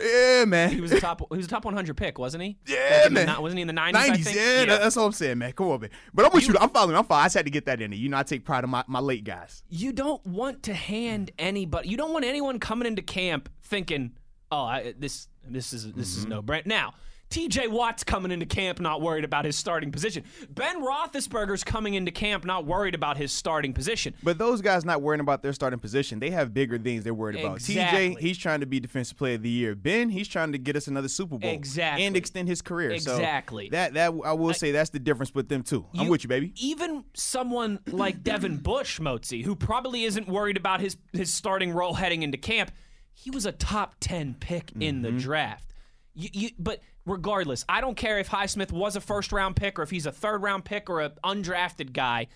Yeah, 0.00 0.44
man. 0.44 0.70
He 0.70 0.80
was 0.80 0.92
a 0.92 1.00
top. 1.00 1.20
He 1.30 1.36
was 1.36 1.46
a 1.46 1.48
top 1.48 1.64
100 1.64 1.96
pick, 1.96 2.16
wasn't 2.18 2.44
he? 2.44 2.58
Yeah, 2.66 2.76
Back 2.90 3.06
in 3.06 3.14
the 3.14 3.26
man. 3.26 3.42
wasn't 3.42 3.58
he 3.58 3.62
in 3.62 3.68
the 3.68 3.74
90s? 3.74 3.94
I 3.96 4.08
90s, 4.10 4.24
think? 4.24 4.36
yeah, 4.36 4.64
that- 4.66 4.80
that's 4.82 4.96
all 4.96 5.06
I'm 5.06 5.12
saying, 5.12 5.38
man. 5.38 5.50
Come 5.52 5.66
on, 5.68 5.80
man. 5.80 5.90
But 6.14 6.26
I'm 6.26 6.32
with 6.32 6.46
you. 6.46 6.54
I'm 6.60 6.70
following. 6.70 6.94
I'm 6.96 7.04
following. 7.04 7.22
I 7.24 7.26
just 7.26 7.36
had 7.36 7.46
to 7.46 7.50
get 7.50 7.66
that 7.66 7.80
in 7.80 7.90
there. 7.90 7.98
You 7.98 8.08
know, 8.08 8.18
I 8.18 8.22
take 8.22 8.44
pride 8.44 8.62
in 8.62 8.70
my, 8.70 8.84
my 8.86 9.00
late 9.00 9.24
guys. 9.24 9.64
you 9.68 9.92
don't 9.92 10.24
want 10.24 10.62
to 10.64 10.74
hand 10.74 11.32
anybody. 11.40 11.88
You 11.88 11.96
don't 11.96 12.12
want 12.12 12.24
anyone 12.24 12.60
coming 12.60 12.86
into 12.86 13.02
camp 13.02 13.48
thinking, 13.62 14.12
"Oh, 14.50 14.64
I, 14.64 14.94
this 14.98 15.28
this 15.48 15.72
is 15.72 15.84
this 15.92 16.10
Mm-hmm. 16.12 16.18
is 16.20 16.26
no 16.26 16.42
brand." 16.42 16.66
Now, 16.66 16.94
T.J. 17.28 17.66
Watt's 17.66 18.04
coming 18.04 18.30
into 18.30 18.46
camp 18.46 18.78
not 18.78 19.02
worried 19.02 19.24
about 19.24 19.44
his 19.44 19.56
starting 19.58 19.90
position. 19.90 20.22
Ben 20.48 20.80
Roethlisberger's 20.80 21.64
coming 21.64 21.94
into 21.94 22.12
camp 22.12 22.44
not 22.44 22.66
worried 22.66 22.94
about 22.94 23.16
his 23.16 23.32
starting 23.32 23.72
position. 23.72 24.14
But 24.22 24.38
those 24.38 24.60
guys 24.62 24.84
not 24.84 25.02
worrying 25.02 25.20
about 25.20 25.42
their 25.42 25.52
starting 25.52 25.80
position. 25.80 26.20
They 26.20 26.30
have 26.30 26.54
bigger 26.54 26.78
things 26.78 27.02
they're 27.02 27.12
worried 27.12 27.40
about. 27.40 27.56
Exactly. 27.56 28.14
TJ, 28.14 28.18
he's 28.20 28.38
trying 28.38 28.60
to 28.60 28.66
be 28.66 28.78
defensive 28.78 29.18
player 29.18 29.34
of 29.34 29.42
the 29.42 29.50
year. 29.50 29.74
Ben, 29.74 30.08
he's 30.08 30.28
trying 30.28 30.52
to 30.52 30.58
get 30.58 30.76
us 30.76 30.86
another 30.86 31.08
Super 31.08 31.36
Bowl. 31.36 31.50
Exactly. 31.50 32.04
And 32.04 32.16
extend 32.16 32.46
his 32.46 32.62
career. 32.62 32.92
Exactly. 32.92 33.66
So 33.66 33.70
that 33.72 33.94
that 33.94 34.12
I 34.24 34.32
will 34.32 34.54
say 34.54 34.70
that's 34.70 34.90
the 34.90 35.00
difference 35.00 35.34
with 35.34 35.48
them 35.48 35.64
too. 35.64 35.84
I'm 35.98 36.06
with 36.06 36.22
you, 36.22 36.28
baby. 36.28 36.52
Even 36.60 37.02
someone 37.14 37.80
like 37.88 38.22
Devin 38.22 38.58
Bush, 38.58 39.00
Motzi, 39.00 39.42
who 39.44 39.56
probably 39.56 40.04
isn't 40.04 40.28
worried 40.28 40.56
about 40.56 40.80
his 40.80 40.96
his 41.12 41.34
starting 41.34 41.72
role 41.72 41.94
heading 41.94 42.22
into 42.22 42.38
camp, 42.38 42.70
he 43.18 43.30
was 43.30 43.46
a 43.46 43.52
top 43.52 43.96
ten 44.00 44.34
pick 44.38 44.70
in 44.78 44.96
Mm-hmm. 44.96 45.02
the 45.02 45.12
draft. 45.12 45.72
You, 46.14 46.28
you, 46.32 46.50
but 46.58 46.80
regardless, 47.04 47.64
I 47.68 47.80
don't 47.80 47.96
care 47.96 48.18
if 48.18 48.28
Highsmith 48.28 48.72
was 48.72 48.94
a 48.96 49.00
first 49.00 49.32
round 49.32 49.56
pick 49.56 49.78
or 49.78 49.82
if 49.82 49.90
he's 49.90 50.06
a 50.06 50.12
third 50.12 50.42
round 50.42 50.64
pick 50.64 50.88
or 50.88 51.00
an 51.00 51.12
undrafted 51.24 51.92
guy. 51.92 52.28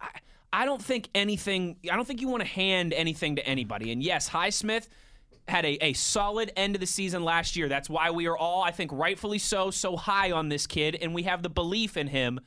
I, 0.00 0.08
I 0.52 0.64
don't 0.64 0.80
think 0.82 1.08
anything. 1.14 1.76
I 1.90 1.96
don't 1.96 2.06
think 2.06 2.20
you 2.20 2.28
want 2.28 2.42
to 2.42 2.48
hand 2.48 2.92
anything 2.94 3.36
to 3.36 3.46
anybody. 3.46 3.92
And 3.92 4.02
yes, 4.02 4.30
Highsmith 4.30 4.88
had 5.48 5.64
a, 5.64 5.84
a 5.84 5.92
solid 5.92 6.50
end 6.56 6.74
of 6.76 6.80
the 6.80 6.86
season 6.86 7.22
last 7.24 7.56
year. 7.56 7.68
That's 7.68 7.88
why 7.90 8.10
we 8.10 8.26
are 8.26 8.36
all, 8.36 8.62
I 8.62 8.70
think, 8.72 8.90
rightfully 8.92 9.38
so, 9.38 9.70
so 9.70 9.96
high 9.96 10.32
on 10.32 10.48
this 10.48 10.66
kid, 10.66 10.96
and 11.00 11.14
we 11.14 11.22
have 11.24 11.42
the 11.42 11.50
belief 11.50 11.96
in 11.96 12.08
him. 12.08 12.40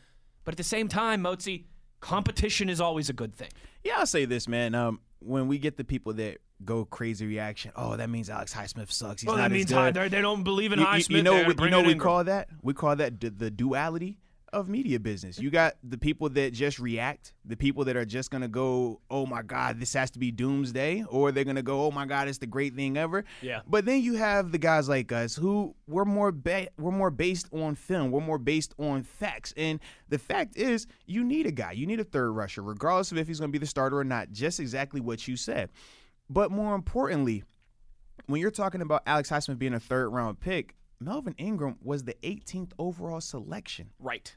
But 0.44 0.54
at 0.56 0.58
the 0.58 0.64
same 0.64 0.88
time, 0.88 1.24
Mozi, 1.24 1.66
competition 2.02 2.70
is 2.70 2.82
always 2.82 3.10
a 3.10 3.14
good 3.14 3.34
thing. 3.36 3.50
Yeah, 3.84 4.00
I'll 4.00 4.06
say 4.08 4.26
this, 4.26 4.48
man. 4.48 4.74
Um, 4.76 5.00
when 5.20 5.48
we 5.48 5.60
get 5.60 5.78
the 5.78 5.84
people 5.84 6.14
that 6.14 6.40
go 6.66 6.86
crazy 6.86 7.26
reaction, 7.26 7.72
oh, 7.76 7.96
that 7.96 8.10
means 8.10 8.30
Alex 8.30 8.54
Highsmith 8.54 8.92
sucks. 8.92 9.22
He's 9.22 9.28
Well, 9.28 9.38
not 9.38 9.44
that 9.44 9.52
as 9.52 9.58
means 9.58 9.70
good. 9.72 9.96
Hi- 9.98 10.08
they 10.10 10.22
don't 10.22 10.44
believe 10.44 10.72
in 10.74 10.80
you, 10.80 10.86
Highsmith. 10.86 11.10
you, 11.10 11.18
you 11.18 11.24
know, 11.24 11.44
we, 11.48 11.54
you 11.64 11.70
know 11.70 11.80
we 11.82 11.92
Ingram. 11.92 12.00
call 12.00 12.24
that? 12.26 12.50
We 12.62 12.74
call 12.74 12.96
that 12.98 13.20
d- 13.20 13.30
the 13.30 13.50
duality 13.50 14.18
of 14.52 14.68
media 14.68 15.00
business. 15.00 15.38
You 15.40 15.52
got 15.52 15.76
the 15.84 15.98
people 16.00 16.28
that 16.30 16.54
just 16.54 16.80
react, 16.80 17.34
the 17.46 17.56
people 17.56 17.86
that 17.86 17.96
are 17.96 18.04
just 18.04 18.32
gonna 18.32 18.48
go, 18.48 19.00
"Oh 19.08 19.28
my 19.28 19.44
God, 19.44 19.80
this 19.80 19.94
has 19.94 20.10
to 20.12 20.20
be 20.20 20.32
doomsday," 20.32 21.04
or 21.08 21.32
they're 21.32 21.44
gonna 21.44 21.62
go, 21.62 21.86
"Oh 21.86 21.92
my 21.92 22.08
God, 22.08 22.28
it's 22.28 22.40
the 22.40 22.48
great 22.48 22.74
thing 22.76 22.98
ever." 22.98 23.26
Yeah. 23.44 23.62
But 23.68 23.86
then 23.86 24.02
you 24.02 24.16
have 24.16 24.52
the 24.52 24.58
guys 24.58 24.90
like 24.90 25.12
us 25.12 25.36
who 25.36 25.76
we're 25.88 26.04
more 26.04 26.32
ba- 26.32 26.70
we're 26.80 26.90
more 26.92 27.12
based 27.12 27.48
on 27.54 27.76
film, 27.76 28.10
we're 28.10 28.22
more 28.22 28.40
based 28.40 28.74
on 28.80 29.04
facts, 29.04 29.54
and 29.56 29.80
the 30.10 30.18
fact 30.18 30.58
is, 30.58 30.88
you 31.06 31.24
need 31.24 31.46
a 31.46 31.52
guy, 31.52 31.74
you 31.74 31.86
need 31.86 32.00
a 32.00 32.04
third 32.04 32.32
rusher, 32.32 32.64
regardless 32.64 33.12
of 33.12 33.20
if 33.20 33.28
he's 33.28 33.40
gonna 33.40 33.52
be 33.52 33.60
the 33.60 33.68
starter 33.68 34.00
or 34.00 34.04
not. 34.04 34.32
Just 34.32 34.60
exactly 34.60 35.00
what 35.00 35.28
you 35.28 35.36
said. 35.38 35.70
But 36.30 36.52
more 36.52 36.76
importantly, 36.76 37.44
when 38.28 38.40
you're 38.42 38.52
talking 38.52 38.82
about 38.82 39.04
Alex 39.06 39.30
Highsmith 39.30 39.58
being 39.58 39.74
a 39.74 39.80
third 39.80 40.10
round 40.10 40.40
pick, 40.40 40.76
Melvin 41.00 41.34
Ingram 41.38 41.78
was 41.82 42.04
the 42.04 42.16
18th 42.24 42.72
overall 42.78 43.22
selection. 43.22 43.92
Right. 44.00 44.36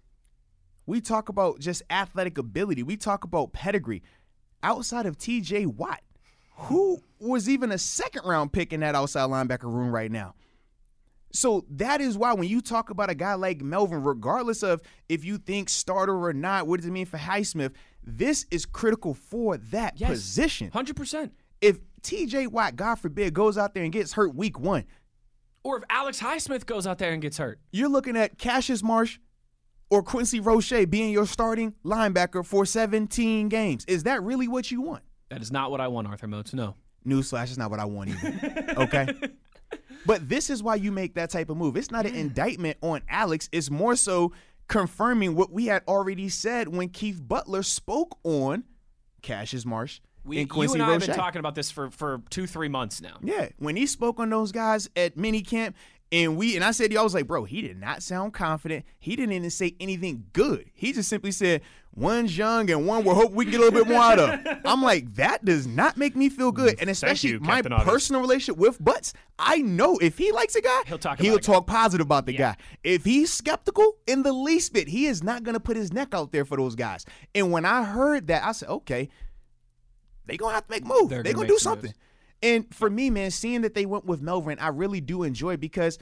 We 0.87 1.01
talk 1.01 1.29
about 1.29 1.61
just 1.61 1.83
athletic 1.91 2.39
ability. 2.39 2.83
We 2.83 2.97
talk 2.97 3.25
about 3.25 3.53
pedigree. 3.53 4.03
Outside 4.63 5.07
of 5.07 5.19
TJ 5.19 5.67
Watt, 5.67 6.01
who 6.55 7.03
was 7.19 7.49
even 7.49 7.73
a 7.73 7.79
second 7.79 8.23
round 8.25 8.53
pick 8.53 8.73
in 8.73 8.81
that 8.81 8.95
outside 8.95 9.29
linebacker 9.29 9.65
room 9.73 9.93
right 9.93 10.11
now. 10.11 10.35
So 11.33 11.65
that 11.71 12.01
is 12.01 12.17
why 12.19 12.33
when 12.35 12.49
you 12.49 12.61
talk 12.61 12.91
about 12.91 13.11
a 13.11 13.15
guy 13.15 13.35
like 13.35 13.61
Melvin, 13.63 14.03
regardless 14.03 14.63
of 14.63 14.83
if 15.09 15.25
you 15.25 15.39
think 15.39 15.69
starter 15.69 16.15
or 16.27 16.33
not, 16.33 16.67
what 16.67 16.79
does 16.79 16.87
it 16.87 16.93
mean 16.93 17.07
for 17.07 17.17
Highsmith? 17.17 17.73
This 18.05 18.47
is 18.51 18.67
critical 18.67 19.15
for 19.15 19.57
that 19.57 19.99
Yes. 19.99 20.11
position. 20.11 20.71
100%. 20.71 21.31
If 21.63 21.79
TJ 22.03 22.49
Watt, 22.49 22.77
God 22.77 22.97
forbid, 22.97 23.33
goes 23.33 23.57
out 23.57 23.73
there 23.73 23.85
and 23.85 23.93
gets 23.93 24.13
hurt 24.13 24.35
week 24.35 24.59
one, 24.59 24.85
Or 25.63 25.79
if 25.79 25.85
Alex 25.89 26.21
Highsmith 26.21 26.67
goes 26.67 26.87
out 26.87 26.99
there 26.99 27.13
and 27.13 27.23
gets 27.23 27.39
hurt. 27.39 27.61
you're 27.71 27.89
looking 27.89 28.17
at 28.17 28.37
Cassius 28.37 28.83
Marsh 28.83 29.19
or 29.89 30.03
Quincy 30.03 30.41
Roche 30.41 30.73
being 30.89 31.13
your 31.13 31.27
starting 31.27 31.75
linebacker 31.85 32.45
for 32.45 32.67
17 32.67 33.49
games. 33.49 33.85
Is 33.87 34.03
that 34.03 34.23
really 34.23 34.49
what 34.49 34.71
you 34.71 34.81
want? 34.83 35.03
That 35.31 35.41
is 35.41 35.53
not 35.53 35.71
what 35.71 35.81
I 35.81 35.89
want, 35.89 36.09
Arthur 36.09 36.27
Moats. 36.27 36.53
No. 36.53 36.75
Newsflash, 37.07 37.51
is 37.51 37.59
not 37.59 37.71
what 37.71 37.81
I 37.81 37.85
want 37.85 38.11
either. 38.11 38.75
Okay. 38.77 39.09
but 40.07 40.29
this 40.29 40.51
is 40.51 40.63
why 40.63 40.75
you 40.77 40.93
make 40.93 41.15
that 41.15 41.31
type 41.31 41.49
of 41.51 41.57
move. 41.57 41.77
It's 41.77 41.91
not 41.91 42.07
an 42.07 42.15
indictment 42.15 42.77
on 42.81 43.03
Alex, 43.09 43.49
it's 43.53 43.71
more 43.71 43.97
so 43.97 44.33
confirming 44.69 45.35
what 45.37 45.53
we 45.53 45.67
had 45.67 45.83
already 45.87 46.29
said 46.29 46.69
when 46.69 46.89
Keith 46.89 47.21
Butler 47.23 47.63
spoke 47.63 48.19
on 48.25 48.65
Cassius 49.21 49.67
Marsh 49.67 50.01
We, 50.25 50.45
Quincy 50.47 50.79
you 50.79 50.83
and 50.83 50.91
I 50.91 50.93
have 50.93 51.05
been 51.07 51.17
talking 51.17 51.41
about 51.41 51.55
this 51.55 51.71
for, 51.71 51.91
for 51.91 52.23
two, 52.31 52.47
three 52.47 52.69
months 52.69 53.01
now. 53.01 53.17
Yeah, 53.23 53.49
when 53.59 53.77
he 53.77 53.87
spoke 53.87 54.21
on 54.21 54.31
those 54.31 54.53
guys 54.53 54.89
at 54.97 55.17
minicamp, 55.17 55.75
And 56.13 56.37
we 56.37 56.55
and 56.57 56.65
I 56.65 56.73
said 56.73 56.89
to 56.89 56.93
you, 56.93 57.01
I 57.01 57.03
was 57.03 57.15
like, 57.15 57.27
bro, 57.27 57.45
he 57.45 57.63
did 57.63 57.81
not 57.81 58.03
sound 58.03 58.35
confident. 58.35 58.85
He 59.01 59.17
didn't 59.17 59.33
even 59.33 59.51
say 59.51 59.75
anything 59.81 60.27
good. 60.35 60.71
He 60.75 60.93
just 60.93 61.09
simply 61.09 61.33
said, 61.33 61.63
one's 61.95 62.37
young 62.37 62.71
and 62.71 62.87
one 62.87 63.03
will 63.05 63.15
hope 63.15 63.33
we 63.33 63.47
can 63.47 63.53
get 63.53 63.61
a 63.61 63.65
little 63.65 63.83
bit 63.85 63.89
more 63.91 64.03
out 64.03 64.19
of. 64.19 64.41
I'm 64.67 64.83
like, 64.83 65.15
that 65.15 65.43
does 65.45 65.67
not 65.67 65.97
make 65.97 66.15
me 66.15 66.29
feel 66.29 66.53
good. 66.53 66.77
And 66.81 66.91
especially 66.91 67.31
you, 67.31 67.41
my 67.41 67.63
Captain 67.63 67.81
personal 67.81 68.21
relationship 68.21 68.59
with 68.59 68.83
Butts, 68.85 69.15
I 69.39 69.59
know 69.59 69.97
if 69.99 70.19
he 70.19 70.33
likes 70.33 70.55
a 70.55 70.61
guy, 70.61 70.83
He'll 70.87 70.99
talk 70.99 71.19
he'll 71.19 71.37
guy. 71.37 71.41
talk 71.41 71.67
positive 71.67 72.05
about 72.07 72.27
the 72.27 72.35
guy. 72.35 72.57
If 72.85 73.05
he's 73.05 73.33
skeptical 73.33 73.97
in 74.07 74.23
the 74.23 74.33
least 74.35 74.75
bit, 74.75 74.89
he 74.89 75.07
is 75.07 75.23
not 75.23 75.43
gonna 75.45 75.61
put 75.61 75.77
his 75.79 75.93
neck 75.95 76.09
out 76.15 76.31
there 76.31 76.45
for 76.45 76.59
those 76.59 76.75
guys. 76.75 77.07
And 77.35 77.51
when 77.51 77.65
I 77.65 77.85
heard 77.85 78.27
that, 78.27 78.45
I 78.45 78.53
said, 78.53 78.69
okay, 78.69 79.09
they 80.27 80.37
gonna 80.37 80.55
have 80.55 80.67
to 80.67 80.71
make 80.71 80.85
moves. 80.85 81.09
They're 81.09 81.23
They 81.23 81.33
gonna 81.33 81.47
gonna 81.47 81.55
do 81.55 81.59
something. 81.59 81.89
moves. 81.89 81.99
And 82.43 82.75
for 82.75 82.91
me, 82.91 83.09
man, 83.11 83.31
seeing 83.31 83.61
that 83.63 83.75
they 83.75 83.87
went 83.87 84.05
with 84.05 84.21
Melvin, 84.21 84.59
I 84.59 84.69
really 84.69 85.01
do 85.01 85.23
enjoy 85.23 85.57
because 85.57 85.99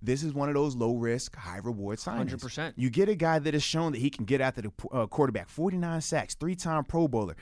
this 0.00 0.22
is 0.22 0.32
one 0.32 0.48
of 0.48 0.54
those 0.54 0.74
low 0.76 0.94
risk, 0.94 1.34
high 1.36 1.58
reward 1.58 1.98
signings. 1.98 2.30
100%. 2.34 2.74
You 2.76 2.90
get 2.90 3.08
a 3.08 3.14
guy 3.14 3.38
that 3.38 3.54
has 3.54 3.62
shown 3.62 3.92
that 3.92 3.98
he 4.00 4.10
can 4.10 4.24
get 4.24 4.40
after 4.40 4.62
the 4.62 4.72
uh, 4.92 5.06
quarterback, 5.06 5.48
49 5.48 6.00
sacks, 6.00 6.34
three 6.34 6.54
time 6.56 6.84
Pro 6.84 7.08
Bowler. 7.08 7.36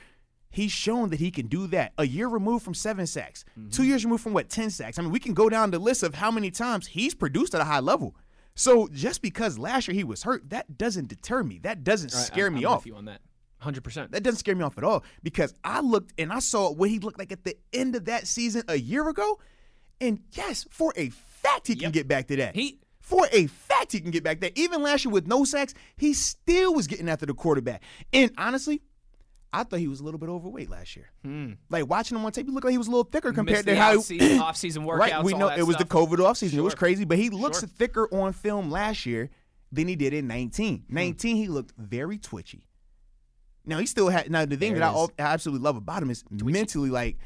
He's 0.49 0.71
shown 0.71 1.09
that 1.11 1.19
he 1.19 1.31
can 1.31 1.47
do 1.47 1.65
that. 1.67 1.93
A 1.97 2.05
year 2.05 2.27
removed 2.27 2.65
from 2.65 2.73
seven 2.73 3.07
sacks, 3.07 3.45
Mm-hmm. 3.57 3.69
two 3.69 3.83
years 3.83 4.03
removed 4.03 4.21
from 4.23 4.33
what, 4.33 4.49
10 4.49 4.69
sacks. 4.69 4.99
I 4.99 5.01
mean, 5.01 5.11
we 5.11 5.19
can 5.19 5.33
go 5.33 5.47
down 5.49 5.71
the 5.71 5.79
list 5.79 6.03
of 6.03 6.15
how 6.15 6.29
many 6.29 6.51
times 6.51 6.87
he's 6.87 7.13
produced 7.15 7.55
at 7.55 7.61
a 7.61 7.65
high 7.65 7.79
level. 7.79 8.15
So 8.53 8.89
just 8.91 9.21
because 9.21 9.57
last 9.57 9.87
year 9.87 9.95
he 9.95 10.03
was 10.03 10.23
hurt, 10.23 10.49
that 10.49 10.77
doesn't 10.77 11.07
deter 11.07 11.41
me. 11.43 11.59
That 11.59 11.83
doesn't 11.85 12.09
scare 12.09 12.47
I'm 12.47 12.55
me 12.55 12.59
with 12.61 12.67
off. 12.67 12.85
you 12.85 12.95
on 12.95 13.05
that. 13.05 13.21
100%. 13.63 14.11
That 14.11 14.23
doesn't 14.23 14.39
scare 14.39 14.55
me 14.55 14.63
off 14.63 14.77
at 14.77 14.83
all 14.83 15.03
because 15.23 15.53
I 15.63 15.81
looked 15.81 16.13
and 16.17 16.31
I 16.31 16.39
saw 16.39 16.71
what 16.71 16.89
he 16.89 16.99
looked 16.99 17.19
like 17.19 17.31
at 17.31 17.43
the 17.43 17.55
end 17.73 17.95
of 17.95 18.05
that 18.05 18.27
season 18.27 18.63
a 18.67 18.77
year 18.77 19.07
ago. 19.09 19.39
And 19.99 20.19
yes, 20.31 20.65
for 20.69 20.93
a 20.95 21.09
fact, 21.09 21.67
he 21.67 21.75
can 21.75 21.91
get 21.91 22.07
back 22.07 22.27
to 22.27 22.35
that. 22.37 22.55
He- 22.55 22.79
for 22.99 23.27
a 23.33 23.47
fact, 23.47 23.91
he 23.91 23.99
can 23.99 24.11
get 24.11 24.23
back 24.23 24.39
there. 24.39 24.51
Even 24.55 24.81
last 24.83 25.03
year 25.03 25.11
with 25.11 25.27
no 25.27 25.43
sacks, 25.43 25.73
he 25.97 26.13
still 26.13 26.73
was 26.73 26.87
getting 26.87 27.09
after 27.09 27.25
the 27.25 27.33
quarterback. 27.33 27.83
And 28.13 28.31
honestly, 28.37 28.81
I 29.51 29.63
thought 29.63 29.79
he 29.79 29.87
was 29.89 29.99
a 29.99 30.03
little 30.05 30.19
bit 30.19 30.29
overweight 30.29 30.69
last 30.69 30.95
year. 30.95 31.09
Like 31.69 31.89
watching 31.89 32.17
him 32.17 32.23
on 32.25 32.31
tape, 32.31 32.45
he 32.45 32.51
looked 32.53 32.63
like 32.63 32.71
he 32.71 32.77
was 32.77 32.87
a 32.87 32.91
little 32.91 33.03
thicker 33.03 33.33
compared 33.33 33.65
Hmm. 33.65 33.71
To 33.71 33.75
how 33.75 33.97
off-season, 33.97 34.39
off-season 34.41 34.83
workouts. 34.85 34.97
right. 34.99 35.23
We 35.23 35.33
know 35.33 35.49
that 35.49 35.59
it 35.59 35.63
was 35.63 35.75
stuff. 35.75 35.89
the 35.89 35.93
COVID 35.95 36.17
offseason. 36.19 36.53
It 36.53 36.61
was 36.61 36.75
crazy, 36.75 37.03
but 37.03 37.17
he 37.17 37.29
looks 37.29 37.59
Sure. 37.59 37.67
thicker 37.67 38.07
on 38.15 38.31
film 38.33 38.71
last 38.71 39.05
year 39.05 39.29
than 39.73 39.87
he 39.89 39.95
did 39.97 40.13
in 40.13 40.27
19. 40.27 40.85
Hmm. 40.87 40.93
19, 40.95 41.35
he 41.35 41.47
looked 41.49 41.73
very 41.77 42.17
twitchy. 42.17 42.65
Now 43.65 43.77
he 43.79 43.85
still 43.85 44.09
had. 44.09 44.29
Now 44.31 44.45
the 44.45 44.57
thing 44.57 44.73
There 44.73 44.79
that 44.81 44.87
I, 44.87 44.89
it 44.89 44.93
is. 44.93 44.97
al- 44.97 45.11
I 45.19 45.33
absolutely 45.33 45.63
love 45.63 45.77
about 45.77 46.01
him 46.03 46.09
is 46.09 46.23
mentally 46.31 46.89
like 46.89 47.17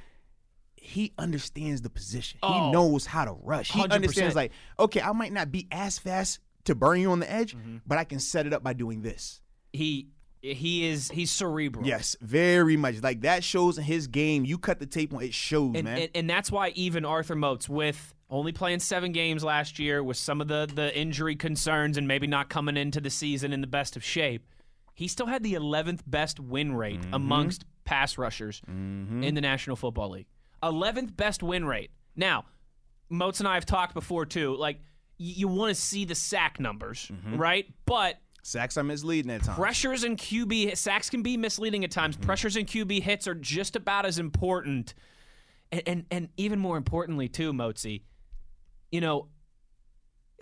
he 0.75 1.13
understands 1.17 1.81
the 1.81 1.89
position. 1.89 2.39
Oh. 2.43 2.53
he 2.67 2.71
knows 2.71 3.05
how 3.05 3.25
to 3.25 3.31
rush. 3.41 3.71
He 3.71 3.79
100%. 3.81 3.91
understands 3.91 4.35
like 4.35 4.51
okay, 4.79 5.01
I 5.01 5.11
might 5.13 5.31
not 5.33 5.51
be 5.51 5.67
as 5.71 5.97
fast 5.97 6.39
to 6.65 6.75
burn 6.75 6.99
you 6.99 7.11
on 7.11 7.19
the 7.19 7.31
edge, 7.31 7.55
Mm-hmm. 7.55 7.77
but 7.87 7.97
I 7.97 8.03
can 8.03 8.19
set 8.19 8.45
it 8.47 8.53
up 8.53 8.63
by 8.63 8.73
doing 8.73 9.01
this. 9.01 9.41
He 9.73 10.07
he 10.41 10.85
is 10.87 11.09
he's 11.09 11.31
cerebral. 11.31 11.85
Yes, 11.87 12.15
very 12.21 12.77
much. 12.77 13.01
Like 13.01 13.21
that 13.21 13.43
shows 13.43 13.77
in 13.77 13.83
his 13.83 14.07
game. 14.07 14.45
You 14.45 14.57
cut 14.59 14.79
the 14.79 14.85
tape 14.85 15.13
on 15.13 15.23
it 15.23 15.33
shows, 15.33 15.73
and, 15.75 15.85
man. 15.85 15.97
and 15.97 16.09
and 16.13 16.29
that's 16.29 16.51
why 16.51 16.69
even 16.75 17.03
Arthur 17.05 17.35
Moats, 17.35 17.67
with 17.67 18.13
only 18.29 18.51
playing 18.51 18.79
seven 18.79 19.11
games 19.11 19.43
last 19.43 19.79
year, 19.79 20.03
with 20.03 20.17
some 20.17 20.41
of 20.41 20.47
the 20.47 20.69
the 20.71 20.95
injury 20.97 21.35
concerns 21.35 21.97
and 21.97 22.07
maybe 22.07 22.27
not 22.27 22.49
coming 22.49 22.77
into 22.77 23.01
the 23.01 23.09
season 23.09 23.53
in 23.53 23.61
the 23.61 23.67
best 23.67 23.95
of 23.95 24.03
shape, 24.03 24.45
he 24.95 25.07
still 25.07 25.27
had 25.27 25.43
the 25.43 25.53
11th 25.53 26.01
best 26.07 26.39
win 26.39 26.73
rate 26.75 27.01
Mm-hmm. 27.01 27.13
amongst 27.13 27.65
pass 27.83 28.17
rushers 28.17 28.61
in 28.67 29.35
the 29.35 29.41
National 29.41 29.75
Football 29.75 30.09
League. 30.09 30.25
11th 30.63 31.15
best 31.15 31.43
win 31.43 31.65
rate. 31.65 31.91
Now, 32.15 32.45
Moats 33.09 33.39
and 33.39 33.47
I 33.47 33.53
have 33.53 33.65
talked 33.67 33.93
before 33.93 34.25
too. 34.25 34.55
Like 34.55 34.77
y- 35.19 35.33
you 35.37 35.47
want 35.47 35.75
to 35.75 35.79
see 35.79 36.03
the 36.05 36.15
sack 36.15 36.59
numbers, 36.59 37.11
Mm-hmm. 37.13 37.37
right? 37.37 37.65
But 37.85 38.15
Sacks 38.41 38.75
are 38.77 38.83
misleading 38.83 39.29
at 39.31 39.43
times. 39.43 39.57
pressures 39.57 40.03
and 40.03 40.17
QB 40.17 40.75
sacks 40.77 41.09
can 41.11 41.21
be 41.23 41.35
misleading 41.37 41.83
at 41.83 41.91
times. 41.91 42.15
Mm-hmm. 42.15 42.25
Pressures 42.25 42.55
and 42.55 42.65
QB 42.67 43.01
hits 43.03 43.27
are 43.27 43.35
just 43.35 43.75
about 43.75 44.05
as 44.05 44.17
important, 44.19 44.93
and 45.71 45.81
and, 45.87 46.05
and 46.11 46.29
even 46.37 46.57
more 46.59 46.77
importantly 46.77 47.27
too, 47.27 47.53
Mozi. 47.53 48.01
You 48.91 49.01
know, 49.01 49.27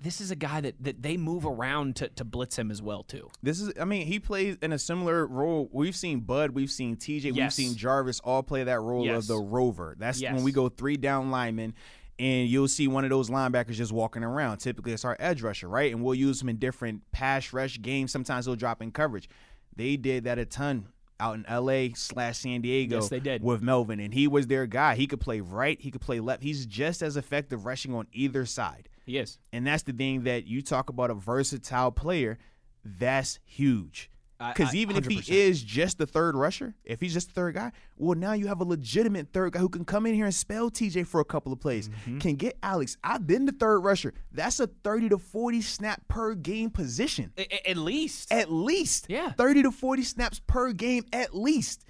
this 0.03 0.19
is 0.21 0.29
a 0.31 0.35
guy 0.35 0.59
that, 0.61 0.75
that 0.83 1.01
they 1.01 1.15
move 1.17 1.45
around 1.45 1.95
to, 1.95 2.09
to 2.09 2.23
blitz 2.25 2.57
him 2.59 2.69
as 2.69 2.81
well 2.81 3.03
too. 3.03 3.29
This 3.41 3.59
is, 3.61 3.71
I 3.79 3.85
mean, 3.85 4.05
he 4.05 4.19
plays 4.19 4.57
in 4.61 4.73
a 4.73 4.77
similar 4.79 5.25
role. 5.25 5.69
We've 5.71 5.95
seen 5.95 6.19
Bud, 6.19 6.51
we've 6.51 6.69
seen 6.71 6.97
TJ, 6.97 7.31
we've 7.33 7.53
seen 7.53 7.75
Jarvis 7.75 8.19
all 8.19 8.43
play 8.43 8.63
that 8.65 8.79
role 8.81 9.05
Yes. 9.05 9.23
of 9.23 9.27
the 9.27 9.37
rover. 9.39 9.95
That's 9.97 10.19
Yes. 10.21 10.35
when 10.35 10.43
we 10.43 10.51
go 10.51 10.67
three 10.69 10.97
down 10.97 11.31
linemen, 11.31 11.73
and 12.19 12.47
you'll 12.47 12.67
see 12.67 12.87
one 12.87 13.03
of 13.05 13.09
those 13.09 13.29
linebackers 13.29 13.73
just 13.73 13.91
walking 13.91 14.23
around. 14.23 14.57
Typically, 14.57 14.91
it's 14.93 15.05
our 15.05 15.17
edge 15.19 15.41
rusher, 15.41 15.67
right? 15.67 15.91
And 15.91 16.03
we'll 16.03 16.13
use 16.15 16.41
him 16.41 16.49
in 16.49 16.57
different 16.57 17.09
pass 17.11 17.53
rush 17.53 17.81
games. 17.81 18.11
Sometimes 18.11 18.45
he'll 18.45 18.55
drop 18.55 18.81
in 18.81 18.91
coverage. 18.91 19.27
They 19.75 19.95
did 19.97 20.25
that 20.25 20.37
a 20.37 20.45
ton 20.45 20.89
out 21.19 21.35
in 21.35 21.45
LA 21.47 21.89
slash 21.95 22.37
San 22.39 22.61
Diego. 22.61 22.97
Yes, 22.97 23.09
they 23.09 23.19
did. 23.19 23.41
with 23.41 23.61
Melvin, 23.61 23.99
and 23.99 24.13
he 24.13 24.27
was 24.27 24.47
their 24.47 24.67
guy. 24.67 24.95
He 24.95 25.07
could 25.07 25.21
play 25.21 25.39
right, 25.39 25.79
he 25.81 25.89
could 25.89 26.01
play 26.01 26.19
left. 26.19 26.43
He's 26.43 26.65
just 26.65 27.01
as 27.01 27.15
effective 27.17 27.65
rushing 27.65 27.93
on 27.95 28.07
either 28.13 28.45
side. 28.45 28.89
He 29.05 29.17
is. 29.17 29.37
And 29.51 29.67
that's 29.67 29.83
the 29.83 29.93
thing 29.93 30.23
that 30.23 30.45
you 30.45 30.61
talk 30.61 30.89
about 30.89 31.09
a 31.09 31.13
versatile 31.13 31.91
player. 31.91 32.37
That's 32.83 33.39
huge. 33.45 34.09
Because 34.39 34.75
even 34.75 34.97
if 34.97 35.05
100%. 35.05 35.21
he 35.21 35.41
is 35.41 35.63
just 35.63 35.97
the 35.97 36.05
third 36.05 36.35
rusher, 36.35 36.73
if 36.83 36.99
he's 36.99 37.13
just 37.13 37.29
the 37.29 37.33
third 37.33 37.55
guy, 37.55 37.71
well, 37.95 38.17
now 38.17 38.33
you 38.33 38.47
have 38.47 38.59
a 38.59 38.65
legitimate 38.65 39.31
third 39.31 39.53
guy 39.53 39.59
who 39.59 39.69
can 39.69 39.85
come 39.85 40.05
in 40.05 40.13
here 40.13 40.25
and 40.25 40.33
spell 40.33 40.69
TJ 40.69 41.07
for 41.07 41.21
a 41.21 41.25
couple 41.25 41.53
of 41.53 41.61
plays. 41.61 41.87
Mm-hmm. 41.87 42.17
Can 42.19 42.35
get 42.35 42.57
Alex. 42.61 42.97
I've 43.03 43.25
been 43.25 43.45
the 43.45 43.53
third 43.53 43.79
rusher. 43.79 44.13
That's 44.31 44.59
a 44.59 44.67
30 44.67 45.09
to 45.09 45.17
40 45.17 45.61
snap 45.61 46.01
per 46.07 46.33
game 46.33 46.71
position. 46.71 47.31
A- 47.37 47.69
at 47.69 47.77
least. 47.77 48.33
At 48.33 48.51
least. 48.51 49.05
Yeah. 49.07 49.31
30 49.31 49.63
to 49.63 49.71
40 49.71 50.03
snaps 50.03 50.41
per 50.45 50.73
game 50.73 51.05
at 51.13 51.33
least. 51.33 51.85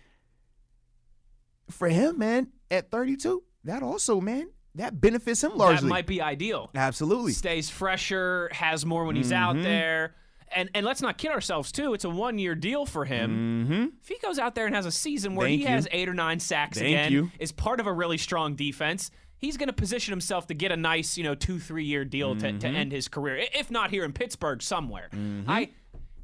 For 1.72 1.88
him, 1.88 2.20
man, 2.20 2.50
at 2.70 2.92
32, 2.92 3.42
that 3.64 3.82
also, 3.82 4.22
man, 4.22 4.50
that 4.76 5.00
benefits 5.00 5.44
him 5.44 5.56
largely. 5.56 5.82
that 5.88 5.88
might 5.94 6.08
be 6.08 6.22
ideal. 6.22 6.70
Absolutely. 6.76 7.32
Stays 7.34 7.70
fresher, 7.70 8.50
has 8.52 8.86
more 8.86 9.06
when 9.06 9.16
he's 9.16 9.32
out 9.32 9.56
Mm-hmm. 9.56 9.64
there. 9.64 10.16
And, 10.56 10.70
and 10.76 10.86
let's 10.86 11.02
not 11.02 11.18
kid 11.18 11.32
ourselves 11.32 11.72
too. 11.72 11.94
It's 11.96 12.06
a 12.06 12.10
one 12.10 12.38
year 12.38 12.54
deal 12.54 12.86
for 12.86 13.06
him. 13.06 13.92
If 14.04 14.08
he 14.08 14.18
goes 14.20 14.38
out 14.38 14.54
there 14.54 14.68
and 14.68 14.76
has 14.76 14.86
a 14.86 14.92
season 14.92 15.34
where 15.36 15.48
Mm-hmm. 15.48 15.52
Thank 15.54 15.62
he 15.62 15.68
you. 15.68 15.76
has 15.76 15.88
eight 15.92 16.08
or 16.10 16.14
nine 16.14 16.40
sacks 16.40 16.78
Thank 16.78 16.90
again, 16.90 17.12
you. 17.12 17.32
is 17.40 17.52
part 17.52 17.80
of 17.80 17.88
a 17.88 17.94
really 17.94 18.18
strong 18.20 18.56
defense, 18.56 19.10
he's 19.38 19.58
going 19.58 19.68
to 19.68 19.74
position 19.74 20.12
himself 20.12 20.46
to 20.48 20.54
get 20.54 20.72
a 20.72 20.78
nice, 20.78 21.18
you 21.18 21.24
know, 21.24 21.34
two 21.34 21.60
three 21.60 21.86
year 21.86 22.06
deal 22.06 22.36
to, 22.36 22.46
Mm-hmm. 22.48 22.60
to 22.60 22.68
end 22.68 22.92
his 22.92 23.08
career. 23.08 23.46
If 23.56 23.72
not 23.72 23.90
here 23.90 24.04
in 24.06 24.14
Pittsburgh, 24.14 24.62
somewhere. 24.62 25.10
I, 25.48 25.70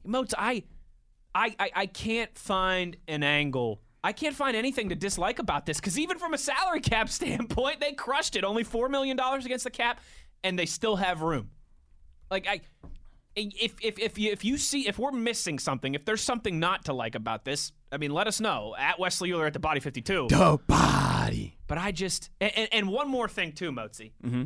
Moats, 0.05 0.33
I, 0.37 0.63
I, 1.33 1.55
I, 1.59 1.71
I 1.75 1.85
can't 1.87 2.35
find 2.37 2.97
an 3.07 3.23
angle. 3.23 3.81
I 4.03 4.13
can't 4.13 4.35
find 4.35 4.55
anything 4.55 4.89
to 4.89 4.95
dislike 4.95 5.39
about 5.39 5.65
this 5.65 5.77
because 5.77 5.99
even 5.99 6.19
from 6.19 6.33
a 6.33 6.37
salary 6.37 6.79
cap 6.81 7.09
standpoint, 7.09 7.79
they 7.79 7.91
crushed 7.91 8.35
it. 8.35 8.43
Only 8.43 8.63
four 8.63 8.89
million 8.89 9.17
dollars 9.17 9.45
against 9.45 9.63
the 9.63 9.71
cap, 9.71 9.99
and 10.43 10.57
they 10.57 10.65
still 10.65 10.95
have 10.95 11.21
room. 11.21 11.49
Like 12.31 12.47
I, 12.47 12.61
if 13.35 13.75
if 13.81 13.99
if 13.99 14.17
you 14.17 14.31
if 14.31 14.43
you 14.45 14.57
see 14.57 14.87
if 14.87 14.97
we're 14.97 15.11
missing 15.11 15.59
something, 15.59 15.95
if 15.95 16.05
there's 16.05 16.21
something 16.21 16.59
not 16.59 16.85
to 16.85 16.93
like 16.93 17.15
about 17.15 17.45
this, 17.45 17.71
I 17.91 17.97
mean, 17.97 18.11
let 18.11 18.27
us 18.27 18.39
know 18.39 18.75
at 18.77 18.99
Wesley 18.99 19.31
Euler 19.31 19.47
at 19.47 19.53
the 19.53 19.59
Body 19.59 19.79
Fifty 19.79 20.01
Two. 20.01 20.27
the 20.29 20.59
body. 20.67 21.57
But 21.67 21.77
I 21.77 21.91
just 21.91 22.29
and, 22.41 22.67
and, 22.71 22.89
one 22.89 23.07
more 23.07 23.27
thing 23.27 23.51
too, 23.51 23.71
Mozi. 23.71 24.11
Mm-hmm. 24.23 24.43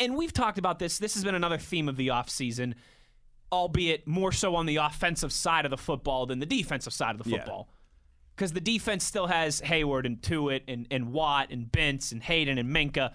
And 0.00 0.16
we've 0.16 0.32
talked 0.32 0.58
about 0.58 0.78
this. 0.78 0.98
This 0.98 1.14
has 1.14 1.24
been 1.24 1.34
another 1.34 1.58
theme 1.58 1.88
of 1.88 1.96
the 1.96 2.08
offseason, 2.08 2.74
albeit 3.54 4.06
more 4.06 4.32
so 4.32 4.56
on 4.56 4.66
the 4.66 4.76
offensive 4.76 5.32
side 5.32 5.64
of 5.64 5.70
the 5.70 5.76
football 5.76 6.26
than 6.26 6.40
the 6.40 6.46
defensive 6.46 6.92
side 6.92 7.14
of 7.14 7.22
the 7.22 7.30
football. 7.30 7.68
Because 8.34 8.52
the 8.52 8.60
defense 8.60 9.04
still 9.04 9.28
has 9.28 9.60
Heyward 9.60 10.06
and 10.06 10.20
Tuitt 10.20 10.62
and, 10.66 10.86
and 10.90 11.12
Watt 11.12 11.50
and 11.50 11.70
Bentz 11.70 12.10
and 12.10 12.22
Haden 12.22 12.58
and 12.58 12.74
Minkah. 12.74 13.12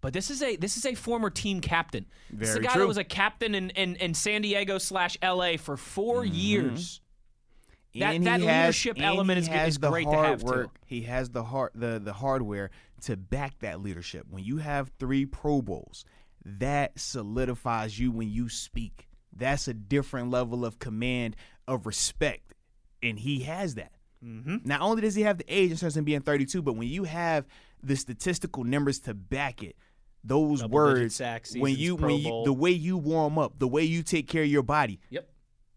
But 0.00 0.12
this 0.12 0.30
is 0.30 0.42
a 0.42 0.56
this 0.56 0.76
is 0.76 0.86
a 0.86 0.94
former 0.94 1.30
team 1.30 1.60
captain. 1.60 2.06
this 2.30 2.50
is 2.50 2.56
a 2.56 2.58
Very 2.58 2.66
guy 2.66 2.72
true. 2.74 2.82
that 2.82 2.88
was 2.88 2.98
a 2.98 3.04
captain 3.04 3.54
in, 3.54 3.70
in, 3.70 3.96
in 3.96 4.14
San 4.14 4.42
Diego 4.42 4.78
slash 4.78 5.16
LA 5.22 5.56
for 5.56 5.76
4 5.76 6.22
mm-hmm. 6.22 6.34
years. 6.34 7.00
That- 7.94 8.14
And 8.14 8.26
that 8.26 8.40
has- 8.40 8.64
leadership 8.64 9.00
element 9.00 9.38
is 9.38 9.48
is 9.48 9.78
great 9.78 10.04
to 10.04 10.16
have, 10.16 10.44
too. 10.44 10.70
He 10.84 11.02
has 11.02 11.30
the 11.30 11.42
hard 11.42 11.72
the 11.74 11.98
the 11.98 12.12
hardware 12.12 12.70
to 13.02 13.16
back 13.16 13.58
that 13.60 13.80
leadership. 13.80 14.26
When 14.28 14.44
you 14.44 14.58
have 14.58 14.90
three 14.98 15.26
Pro 15.26 15.62
Bowls, 15.62 16.04
that 16.44 16.98
solidifies 16.98 17.98
you 17.98 18.12
when 18.12 18.28
you 18.28 18.48
speak. 18.48 19.07
That's 19.38 19.68
a 19.68 19.74
different 19.74 20.30
level 20.30 20.64
of 20.64 20.78
command 20.78 21.36
of 21.66 21.86
respect, 21.86 22.54
and 23.02 23.18
he 23.18 23.40
has 23.40 23.76
that. 23.76 23.92
Mm-hmm. 24.24 24.56
Not 24.64 24.80
only 24.80 25.02
does 25.02 25.14
he 25.14 25.22
have 25.22 25.38
the 25.38 25.44
age 25.48 25.70
in 25.70 25.76
terms 25.76 25.96
of 25.96 26.04
being 26.04 26.20
32, 26.20 26.60
but 26.62 26.74
when 26.74 26.88
you 26.88 27.04
have 27.04 27.46
the 27.82 27.94
statistical 27.94 28.64
numbers 28.64 28.98
to 29.00 29.14
back 29.14 29.62
it, 29.62 29.76
those 30.24 30.60
Double-digit 30.60 30.70
words, 30.70 31.14
sacks, 31.16 31.56
when 31.56 31.76
you 31.76 31.96
Pro 31.96 32.08
when 32.08 32.18
you 32.18 32.42
the 32.44 32.52
way 32.52 32.72
you 32.72 32.96
warm 32.96 33.38
up, 33.38 33.58
the 33.60 33.68
way 33.68 33.84
you 33.84 34.02
take 34.02 34.26
care 34.26 34.42
of 34.42 34.48
your 34.48 34.64
body, 34.64 34.98
Yep. 35.10 35.28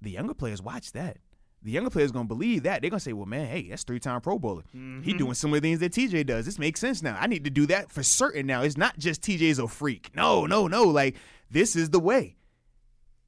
the 0.02 0.10
younger 0.12 0.34
players 0.34 0.62
watch 0.62 0.91
that. 0.93 1.17
the 1.63 1.69
younger 1.69 1.91
players 1.91 2.12
gonna 2.12 2.26
believe 2.28 2.63
that. 2.63 2.82
They're 2.82 2.89
gonna 2.89 3.00
say, 3.00 3.13
"Well, 3.13 3.28
man, 3.28 3.45
hey, 3.45 3.69
that's 3.69 3.84
three 3.84 4.00
time 4.00 4.19
Pro 4.21 4.39
Bowler. 4.39 4.63
He 5.04 5.13
doing 5.13 5.36
similar 5.36 5.60
things 5.60 5.78
that 5.82 5.91
TJ 5.93 6.24
does. 6.26 6.43
This 6.45 6.58
makes 6.58 6.80
sense 6.80 7.04
now. 7.04 7.15
I 7.19 7.28
need 7.28 7.43
to 7.43 7.52
do 7.52 7.67
that 7.67 7.91
for 7.91 8.02
certain 8.02 8.47
now. 8.47 8.63
It's 8.63 8.78
not 8.78 8.97
just 8.97 9.21
TJ's 9.21 9.60
a 9.60 9.67
freak. 9.67 10.10
No, 10.15 10.47
no, 10.47 10.65
no. 10.67 10.86
Like 10.86 11.17
this 11.52 11.76
is 11.76 11.91
the 11.91 12.00
way. 12.00 12.36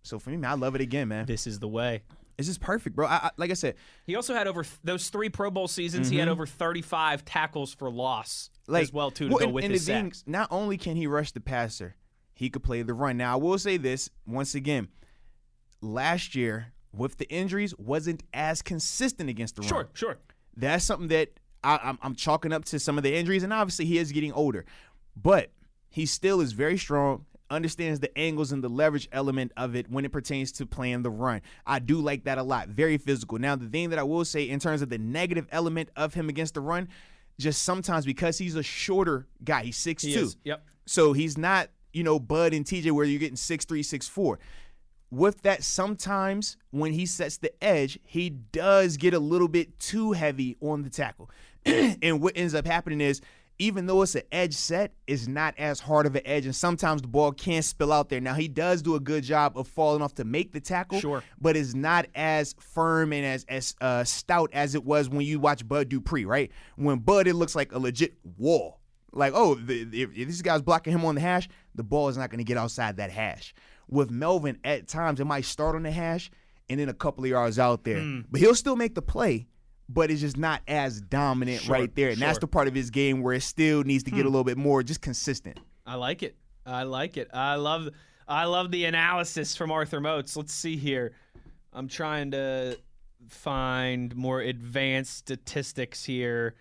So 0.04 0.20
for 0.20 0.30
me, 0.30 0.38
man, 0.38 0.52
I 0.52 0.54
love 0.56 0.76
it 0.76 0.82
again, 0.82 1.08
man. 1.08 1.26
This 1.26 1.48
is 1.48 1.60
the 1.60 1.68
way. 1.68 2.04
It's 2.38 2.48
just 2.48 2.62
perfect, 2.62 2.96
bro. 2.96 3.08
I, 3.08 3.16
I, 3.16 3.30
like 3.38 3.52
I 3.52 3.54
said, 3.54 3.76
He 4.06 4.16
also 4.16 4.34
had 4.34 4.48
over 4.48 4.66
those 4.84 5.10
three 5.10 5.30
Pro 5.30 5.52
Bowl 5.52 5.68
seasons. 5.68 6.10
He 6.10 6.18
had 6.18 6.26
mm-hmm. 6.26 6.32
over 6.34 6.46
35 6.46 7.24
tackles 7.26 7.74
for 7.74 7.90
loss 7.90 8.50
like 8.68 8.84
as 8.84 8.94
well 8.94 9.12
too 9.12 9.28
to 9.28 9.34
well, 9.34 9.40
go 9.40 9.46
and- 9.46 9.54
with 9.54 9.64
and 9.66 9.74
his 9.74 9.86
the 9.86 9.94
thing- 9.94 10.14
Not 10.26 10.48
only 10.52 10.78
can 10.78 10.96
he 10.96 11.08
rush 11.08 11.32
the 11.32 11.40
passer, 11.40 11.96
he 12.34 12.50
could 12.50 12.64
play 12.64 12.82
the 12.82 12.94
run. 12.94 13.18
Now 13.18 13.34
I 13.34 13.36
will 13.36 13.58
say 13.58 13.78
this 13.78 14.10
once 14.26 14.56
again. 14.56 14.88
Last 15.82 16.34
year, 16.34 16.74
with 16.94 17.18
the 17.18 17.30
injuries, 17.30 17.78
wasn't 17.78 18.24
as 18.34 18.62
consistent 18.62 19.30
against 19.30 19.56
the 19.56 19.62
run. 19.62 19.70
Sure, 19.70 19.90
sure. 19.94 20.18
That's 20.56 20.86
something 20.86 21.10
that 21.10 21.40
I, 21.64 21.80
I'm, 21.84 22.00
I'm 22.02 22.16
chalking 22.16 22.54
up 22.54 22.66
to 22.66 22.80
some 22.80 22.98
of 22.98 23.04
the 23.04 23.14
injuries, 23.14 23.44
and 23.44 23.52
obviously 23.52 23.86
he 23.86 23.98
is 23.98 24.12
getting 24.12 24.32
older, 24.32 24.66
but 25.16 25.52
he 25.90 26.06
still 26.06 26.42
is 26.42 26.54
very 26.54 26.78
strong. 26.78 27.26
Understands 27.54 28.00
the 28.00 28.18
angles 28.18 28.52
and 28.52 28.64
the 28.64 28.68
leverage 28.68 29.08
element 29.12 29.52
of 29.56 29.76
it 29.76 29.88
when 29.92 30.06
it 30.06 30.12
pertains 30.12 30.52
to 30.54 30.66
playing 30.66 31.04
the 31.04 31.12
run. 31.12 31.42
I 31.68 31.78
do 31.78 32.02
like 32.02 32.24
that 32.24 32.40
a 32.40 32.44
lot. 32.44 32.70
Very 32.70 32.98
physical. 32.98 33.38
Now, 33.38 33.56
the 33.56 33.68
thing 33.68 33.92
that 33.92 34.00
I 34.00 34.04
will 34.04 34.26
say 34.26 34.50
in 34.50 34.60
terms 34.60 34.82
of 34.82 34.90
the 34.90 34.98
negative 34.98 35.46
element 35.52 35.90
of 35.96 36.16
him 36.16 36.30
against 36.30 36.56
the 36.56 36.62
run, 36.62 36.90
just 37.40 37.62
sometimes 37.62 38.06
because 38.06 38.40
he's 38.40 38.56
a 38.56 38.64
shorter 38.64 39.28
guy, 39.44 39.66
he's 39.66 39.78
6'2. 39.78 40.02
He 40.02 40.14
is. 40.16 40.36
Yep. 40.44 40.66
So 40.88 41.14
he's 41.14 41.38
not, 41.38 41.70
you 41.92 42.04
know, 42.04 42.20
Bud 42.20 42.56
and 42.56 42.66
TJ 42.66 42.92
where 42.92 43.06
you're 43.06 43.20
getting 43.20 43.36
6'3, 43.36 43.68
6'4. 43.82 44.38
With 45.12 45.44
that, 45.44 45.64
sometimes 45.64 46.58
when 46.72 46.92
he 46.92 47.06
sets 47.06 47.38
the 47.38 47.54
edge, 47.64 48.00
he 48.04 48.32
does 48.32 48.98
get 48.98 49.14
a 49.14 49.20
little 49.20 49.48
bit 49.48 49.80
too 49.80 50.14
heavy 50.14 50.58
on 50.60 50.82
the 50.82 50.90
tackle. 50.90 51.30
and 51.66 52.20
what 52.20 52.34
ends 52.36 52.56
up 52.56 52.66
happening 52.66 53.00
is, 53.00 53.22
even 53.60 53.86
though 53.86 54.02
it's 54.02 54.16
an 54.16 54.24
edge 54.32 54.54
set, 54.56 54.94
it's 55.08 55.28
not 55.28 55.54
as 55.58 55.80
hard 55.80 56.06
of 56.06 56.16
an 56.16 56.22
edge, 56.26 56.46
and 56.46 56.56
sometimes 56.56 57.02
the 57.02 57.08
ball 57.08 57.32
can't 57.32 57.64
spill 57.64 57.94
out 57.94 58.10
there. 58.10 58.20
Now 58.20 58.34
he 58.34 58.48
does 58.48 58.82
do 58.82 58.96
a 58.96 59.00
good 59.00 59.24
job 59.24 59.58
of 59.58 59.68
falling 59.68 60.02
off 60.02 60.16
to 60.16 60.24
make 60.26 60.52
the 60.52 60.60
tackle, 60.60 61.00
Sure. 61.00 61.24
but 61.40 61.56
it's 61.56 61.74
not 61.74 62.08
as 62.16 62.56
firm 62.60 63.14
and 63.14 63.26
as 63.26 63.46
as 63.48 63.76
uh, 63.80 64.04
stout 64.04 64.50
as 64.54 64.76
it 64.76 64.84
was 64.84 65.08
when 65.10 65.22
you 65.26 65.40
watch 65.40 65.68
Bud 65.68 65.90
Dupree, 65.90 66.26
right? 66.26 66.52
When 66.76 67.00
Bud, 67.00 67.28
it 67.28 67.36
looks 67.36 67.56
like 67.56 67.72
a 67.72 67.80
legit 67.80 68.16
wall. 68.38 68.80
Like, 69.16 69.34
oh, 69.36 69.54
the, 69.56 69.82
if, 69.94 70.10
if 70.18 70.28
this 70.28 70.42
guy's 70.42 70.64
blocking 70.64 70.92
him 70.92 71.06
on 71.06 71.14
the 71.16 71.22
hash, 71.22 71.48
the 71.76 71.84
ball 71.84 72.10
is 72.10 72.18
not 72.18 72.32
going 72.32 72.40
to 72.40 72.44
get 72.44 72.58
outside 72.58 72.98
that 72.98 73.12
hash. 73.12 73.54
With 73.88 74.10
Melvin, 74.10 74.58
at 74.64 74.88
times 74.88 75.20
it 75.20 75.26
might 75.26 75.46
start 75.46 75.76
on 75.76 75.84
the 75.84 75.92
hash 75.92 76.32
and 76.68 76.80
then 76.80 76.90
a 76.90 76.94
couple 76.96 77.24
of 77.24 77.30
yards 77.30 77.60
out 77.60 77.84
there, 77.84 78.00
Hmm. 78.00 78.22
but 78.32 78.42
he'll 78.42 78.56
still 78.56 78.76
make 78.76 78.96
the 78.96 79.02
play. 79.04 79.46
But 79.90 80.10
it's 80.12 80.22
just 80.22 80.38
not 80.38 80.62
as 80.68 81.02
dominant 81.02 81.62
Sure, 81.64 81.74
right 81.74 81.94
there, 81.96 82.10
and 82.10 82.18
that's 82.22 82.34
sure. 82.36 82.40
Hmm. 82.40 82.40
the 82.42 82.48
part 82.48 82.68
of 82.68 82.74
his 82.74 82.90
game 82.90 83.22
where 83.22 83.34
it 83.34 83.44
still 83.44 83.84
needs 83.84 84.04
to 84.06 84.12
get 84.12 84.22
a 84.26 84.30
little 84.30 84.44
bit 84.46 84.58
more 84.58 84.82
just 84.82 85.02
consistent. 85.02 85.60
I 85.86 85.96
like 85.96 86.24
it. 86.24 86.36
I 86.66 86.84
like 86.84 87.18
it. 87.18 87.30
I 87.34 87.56
love 87.56 87.90
I 88.28 88.46
love 88.46 88.72
the 88.72 88.86
analysis 88.86 89.56
from 89.58 89.72
Arthur 89.72 90.00
Moats. 90.00 90.38
Let's 90.38 90.54
see 90.54 90.78
here. 90.78 91.12
I'm 91.74 91.90
trying 91.90 92.32
to 92.32 92.78
find 93.28 94.16
more 94.16 94.40
advanced 94.40 95.18
statistics 95.18 96.04
here. 96.06 96.56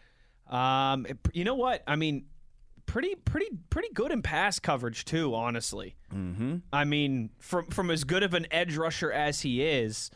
Um, 0.48 1.06
it- 1.06 1.18
you 1.32 1.44
know 1.44 1.54
what? 1.54 1.82
I 1.86 1.96
mean, 1.96 2.24
pretty 2.86 3.14
pretty 3.14 3.46
pretty 3.70 3.88
good 3.94 4.10
in 4.10 4.22
pass 4.22 4.58
coverage 4.58 5.04
too, 5.04 5.34
honestly. 5.34 5.94
Mm-hmm. 6.12 6.56
I 6.72 6.84
mean, 6.84 7.30
from 7.38 7.66
from 7.68 7.90
as 7.90 8.02
good 8.04 8.22
of 8.24 8.34
an 8.34 8.46
edge 8.50 8.76
rusher 8.76 9.12
as 9.12 9.40
he 9.42 9.62
is, 9.62 10.10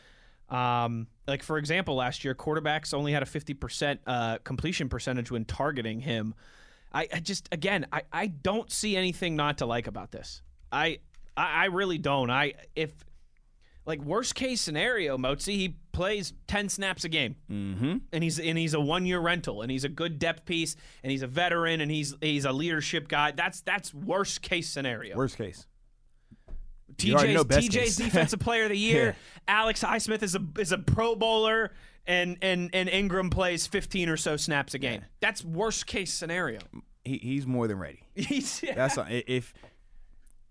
um, 0.49 1.07
like 1.27 1.43
for 1.43 1.59
example, 1.59 1.97
last 1.97 2.25
year 2.25 2.35
quarterbacks 2.35 2.95
only 2.95 3.13
had 3.13 3.23
a 3.23 3.27
fifty 3.27 3.55
percent 3.55 4.01
uh, 4.07 4.39
completion 4.45 4.89
percentage 4.89 5.31
when 5.31 5.45
targeting 5.45 6.01
him. 6.01 6.35
I, 6.93 7.09
I 7.13 7.21
just 7.21 7.49
again, 7.53 7.87
I, 7.93 8.03
I 8.13 8.27
don't 8.29 8.71
see 8.71 8.97
anything 8.97 9.37
not 9.37 9.59
to 9.59 9.67
like 9.67 9.87
about 9.87 10.13
this. 10.13 10.43
I 10.73 11.01
I, 11.37 11.63
I 11.63 11.65
really 11.67 11.99
don't. 11.99 12.31
I 12.31 12.55
if 12.75 12.93
like 13.85 14.01
worst 14.03 14.35
case 14.35 14.61
scenario, 14.61 15.17
Motzi, 15.17 15.55
he 15.55 15.77
plays 15.93 16.33
ten 16.47 16.69
snaps 16.69 17.05
a 17.05 17.09
game 17.09 17.37
Mm-hmm. 17.51 17.97
and 18.13 18.25
he's 18.25 18.39
and 18.41 18.59
he's 18.59 18.75
a 18.75 18.81
one 18.81 19.07
year 19.07 19.21
rental 19.21 19.63
and 19.63 19.71
he's 19.71 19.85
a 19.85 19.89
good 19.89 20.19
depth 20.19 20.45
piece 20.45 20.75
and 21.03 21.11
he's 21.11 21.23
a 21.23 21.27
veteran 21.27 21.81
and 21.81 21.91
he's 21.91 22.15
he's 22.21 22.45
a 22.45 22.53
leadership 22.53 23.09
guy. 23.09 23.33
That's 23.33 23.61
that's 23.61 23.93
worst 23.95 24.43
case 24.43 24.69
scenario. 24.69 25.17
Worst 25.17 25.37
case. 25.37 25.67
TJ's, 26.97 27.45
TJ's 27.45 27.97
defensive 27.97 28.41
player 28.41 28.65
of 28.65 28.71
the 28.71 28.79
year. 28.79 29.17
Alex 29.49 29.83
Highsmith 29.83 30.23
is 30.23 30.35
a 30.35 30.43
is 30.59 30.73
a 30.73 30.79
Pro 30.79 31.15
Bowler, 31.15 31.73
and 32.07 32.39
and 32.43 32.71
and 32.73 32.89
Ingram 32.89 33.31
plays 33.31 33.67
15 33.67 34.09
or 34.09 34.17
so 34.17 34.37
snaps 34.37 34.75
a 34.75 34.79
game. 34.79 35.03
That's 35.21 35.45
worst 35.45 35.87
case 35.87 36.13
scenario. 36.13 36.61
He, 37.05 37.19
he's 37.19 37.47
more 37.47 37.69
than 37.69 37.79
ready. 37.79 38.01
He's, 38.17 38.61
That's 38.75 38.99
all. 38.99 39.07
If 39.09 39.55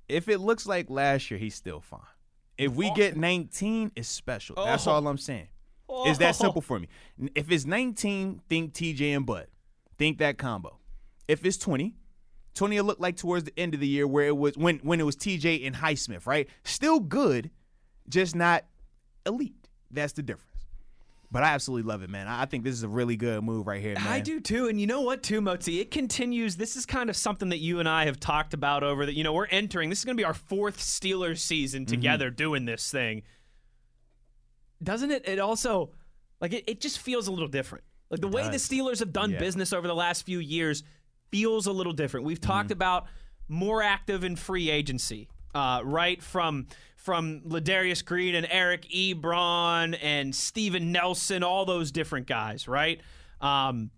if 0.08 0.30
it 0.30 0.38
looks 0.40 0.66
like 0.66 0.90
last 0.90 1.30
year, 1.32 1.38
he's 1.40 1.56
still 1.56 1.82
fine. 1.82 2.00
If 2.58 2.72
we 2.74 2.92
get 2.92 3.18
19, 3.18 3.92
it's 3.96 4.08
special. 4.08 4.56
That's 4.56 4.88
Oh. 4.88 4.92
all 4.92 5.08
I'm 5.08 5.18
saying. 5.18 5.48
It's 5.90 6.20
that 6.20 6.36
simple 6.36 6.62
for 6.62 6.80
me. 6.80 6.88
If 7.36 7.52
it's 7.52 7.66
19, 7.66 8.42
think 8.48 8.74
TJ 8.74 9.16
and 9.16 9.26
Bud. 9.26 9.48
Think 9.98 10.20
that 10.20 10.38
combo. 10.38 10.78
If 11.28 11.46
it's 11.46 11.58
20, 11.58 11.96
20 12.56 12.82
looked 12.82 13.02
like 13.02 13.16
towards 13.18 13.44
the 13.46 13.54
end 13.58 13.74
of 13.74 13.80
the 13.80 13.88
year 13.88 14.08
where 14.08 14.26
it 14.28 14.36
was 14.36 14.58
when 14.58 14.78
when 14.80 15.00
it 15.00 15.04
was 15.04 15.16
TJ 15.16 15.66
and 15.68 15.76
Highsmith, 15.76 16.26
right? 16.26 16.50
Still 16.64 17.00
good, 17.00 17.52
just 18.10 18.36
not 18.36 18.66
elite. 19.26 19.68
That's 19.92 20.14
the 20.14 20.24
difference. 20.24 20.52
But 21.32 21.44
I 21.44 21.48
absolutely 21.48 21.90
love 21.90 22.02
it, 22.02 22.10
man. 22.10 22.28
I 22.28 22.46
think 22.46 22.64
this 22.64 22.74
is 22.76 22.84
a 22.84 22.88
really 22.88 23.18
good 23.18 23.44
move 23.44 23.68
right 23.68 23.82
here, 23.82 23.96
man. 23.96 24.08
I 24.08 24.20
do 24.22 24.40
too, 24.40 24.68
and 24.70 24.80
you 24.80 24.88
know 24.88 25.02
what, 25.02 25.22
too, 25.22 25.42
Motzi? 25.42 25.82
It 25.82 25.92
continues. 25.92 26.56
This 26.56 26.78
is 26.78 26.86
kind 26.86 27.10
of 27.10 27.16
something 27.18 27.50
that 27.50 27.58
you 27.58 27.80
and 27.82 27.90
I 27.90 28.06
have 28.06 28.20
talked 28.22 28.54
about 28.54 28.84
over 28.84 29.06
that. 29.06 29.16
You 29.16 29.24
know, 29.26 29.34
we're 29.34 29.48
entering. 29.48 29.90
This 29.90 30.00
is 30.00 30.06
going 30.06 30.16
to 30.16 30.22
be 30.22 30.24
our 30.26 30.34
fourth 30.36 30.78
Steelers 30.78 31.40
season 31.40 31.84
Mm-hmm. 31.86 31.92
together 31.92 32.30
doing 32.30 32.64
this 32.66 32.90
thing. 32.90 33.24
Doesn't 34.82 35.12
it? 35.12 35.28
It 35.28 35.40
also 35.40 35.92
like 36.40 36.54
it, 36.54 36.64
it 36.68 36.80
just 36.82 37.00
feels 37.00 37.28
a 37.28 37.32
little 37.32 37.48
different. 37.50 37.84
Like 38.10 38.22
the 38.22 38.28
way 38.28 38.44
the. 38.44 38.58
Steelers 38.58 39.00
have 39.00 39.12
done 39.12 39.32
Yeah. 39.32 39.40
business 39.40 39.74
over 39.74 39.88
the 39.88 39.96
last 39.96 40.26
few 40.26 40.40
years 40.40 40.84
feels 41.32 41.68
a 41.68 41.72
little 41.72 41.94
different. 41.94 42.26
We've 42.26 42.42
talked 42.42 42.68
Mm-hmm. 42.68 42.74
about 42.74 43.06
more 43.48 43.84
active 43.84 44.24
in 44.24 44.36
free 44.36 44.70
agency, 44.70 45.28
uh, 45.54 45.82
right 45.84 46.22
from 46.22 46.68
from 46.96 47.42
Ladarius 47.42 48.04
Green 48.04 48.34
and 48.34 48.48
Eric 48.50 48.88
Ebron 48.90 49.96
and 50.02 50.34
Steven 50.34 50.92
Nelson, 50.92 51.44
all 51.44 51.64
those 51.66 51.92
different 51.92 52.26
guys, 52.26 52.68
right? 52.68 53.00
Um, 53.42 53.92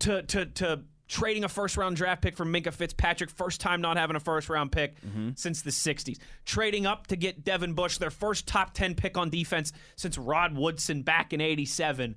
to 0.00 0.22
to 0.22 0.46
to 0.46 0.80
trading 1.06 1.42
a 1.44 1.48
first 1.48 1.76
round 1.76 1.96
draft 1.96 2.22
pick 2.22 2.36
for 2.36 2.44
Minkah 2.46 2.72
Fitzpatrick, 2.72 3.30
first 3.30 3.60
time 3.60 3.80
not 3.82 3.96
having 3.98 4.16
a 4.16 4.20
first 4.20 4.48
round 4.48 4.72
pick 4.72 4.96
since 5.36 5.62
the 5.62 5.70
60s. 5.70 6.18
Trading 6.46 6.86
up 6.86 7.06
to 7.08 7.16
get 7.16 7.44
Devin 7.44 7.72
Bush, 7.74 7.98
their 7.98 8.10
first 8.10 8.46
top 8.46 8.72
10 8.74 8.94
pick 8.94 9.16
on 9.18 9.28
defense 9.30 9.72
since 9.96 10.16
Rod 10.18 10.54
Woodson 10.56 11.02
back 11.02 11.32
in 11.32 11.40
87. 11.40 12.14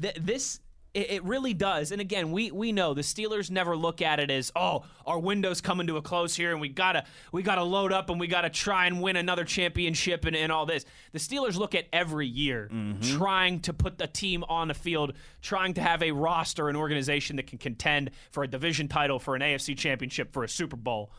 Th- 0.00 0.14
this 0.20 0.60
it, 0.94 1.10
it 1.10 1.24
really 1.24 1.54
does. 1.54 1.92
And 1.92 2.00
again, 2.00 2.32
we 2.32 2.50
we 2.50 2.72
know 2.72 2.94
the 2.94 3.02
Steelers 3.02 3.50
never 3.50 3.76
look 3.76 4.00
at 4.00 4.20
it 4.20 4.30
as, 4.30 4.50
"Oh, 4.56 4.84
our 5.06 5.18
window's 5.18 5.60
coming 5.60 5.86
to 5.88 5.96
a 5.96 6.02
close 6.02 6.34
here 6.34 6.52
and 6.52 6.60
we 6.60 6.68
got 6.68 6.92
to 6.92 7.04
we 7.32 7.42
got 7.42 7.56
to 7.56 7.62
load 7.62 7.92
up 7.92 8.10
and 8.10 8.18
we 8.18 8.26
got 8.26 8.42
to 8.42 8.50
try 8.50 8.86
and 8.86 9.02
win 9.02 9.16
another 9.16 9.44
championship 9.44 10.24
and, 10.24 10.34
and 10.34 10.50
all 10.50 10.66
this." 10.66 10.84
The 11.12 11.18
Steelers 11.18 11.56
look 11.56 11.74
at 11.74 11.86
every 11.92 12.26
year 12.26 12.68
mm-hmm. 12.72 13.00
trying 13.16 13.60
to 13.60 13.72
put 13.72 13.98
the 13.98 14.06
team 14.06 14.44
on 14.48 14.68
the 14.68 14.74
field, 14.74 15.12
trying 15.42 15.74
to 15.74 15.80
have 15.80 16.02
a 16.02 16.12
roster, 16.12 16.68
an 16.68 16.76
organization 16.76 17.36
that 17.36 17.46
can 17.46 17.58
contend 17.58 18.10
for 18.30 18.42
a 18.42 18.48
division 18.48 18.88
title, 18.88 19.18
for 19.18 19.34
an 19.36 19.42
AFC 19.42 19.76
championship, 19.76 20.32
for 20.32 20.44
a 20.44 20.48
Super 20.48 20.76
Bowl. 20.76 21.12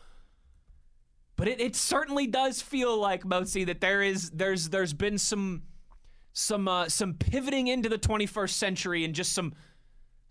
But 1.36 1.48
it, 1.48 1.60
it 1.60 1.74
certainly 1.74 2.26
does 2.26 2.60
feel 2.60 2.98
like 2.98 3.22
Mozi 3.24 3.64
that 3.66 3.80
there 3.80 4.02
is 4.02 4.30
there's 4.30 4.68
there's 4.68 4.92
been 4.92 5.16
some 5.16 5.62
some 6.32 6.68
uh, 6.68 6.88
some 6.88 7.14
pivoting 7.14 7.68
into 7.68 7.88
the 7.88 7.98
21st 7.98 8.50
century 8.50 9.04
and 9.04 9.14
just 9.14 9.32
some 9.32 9.54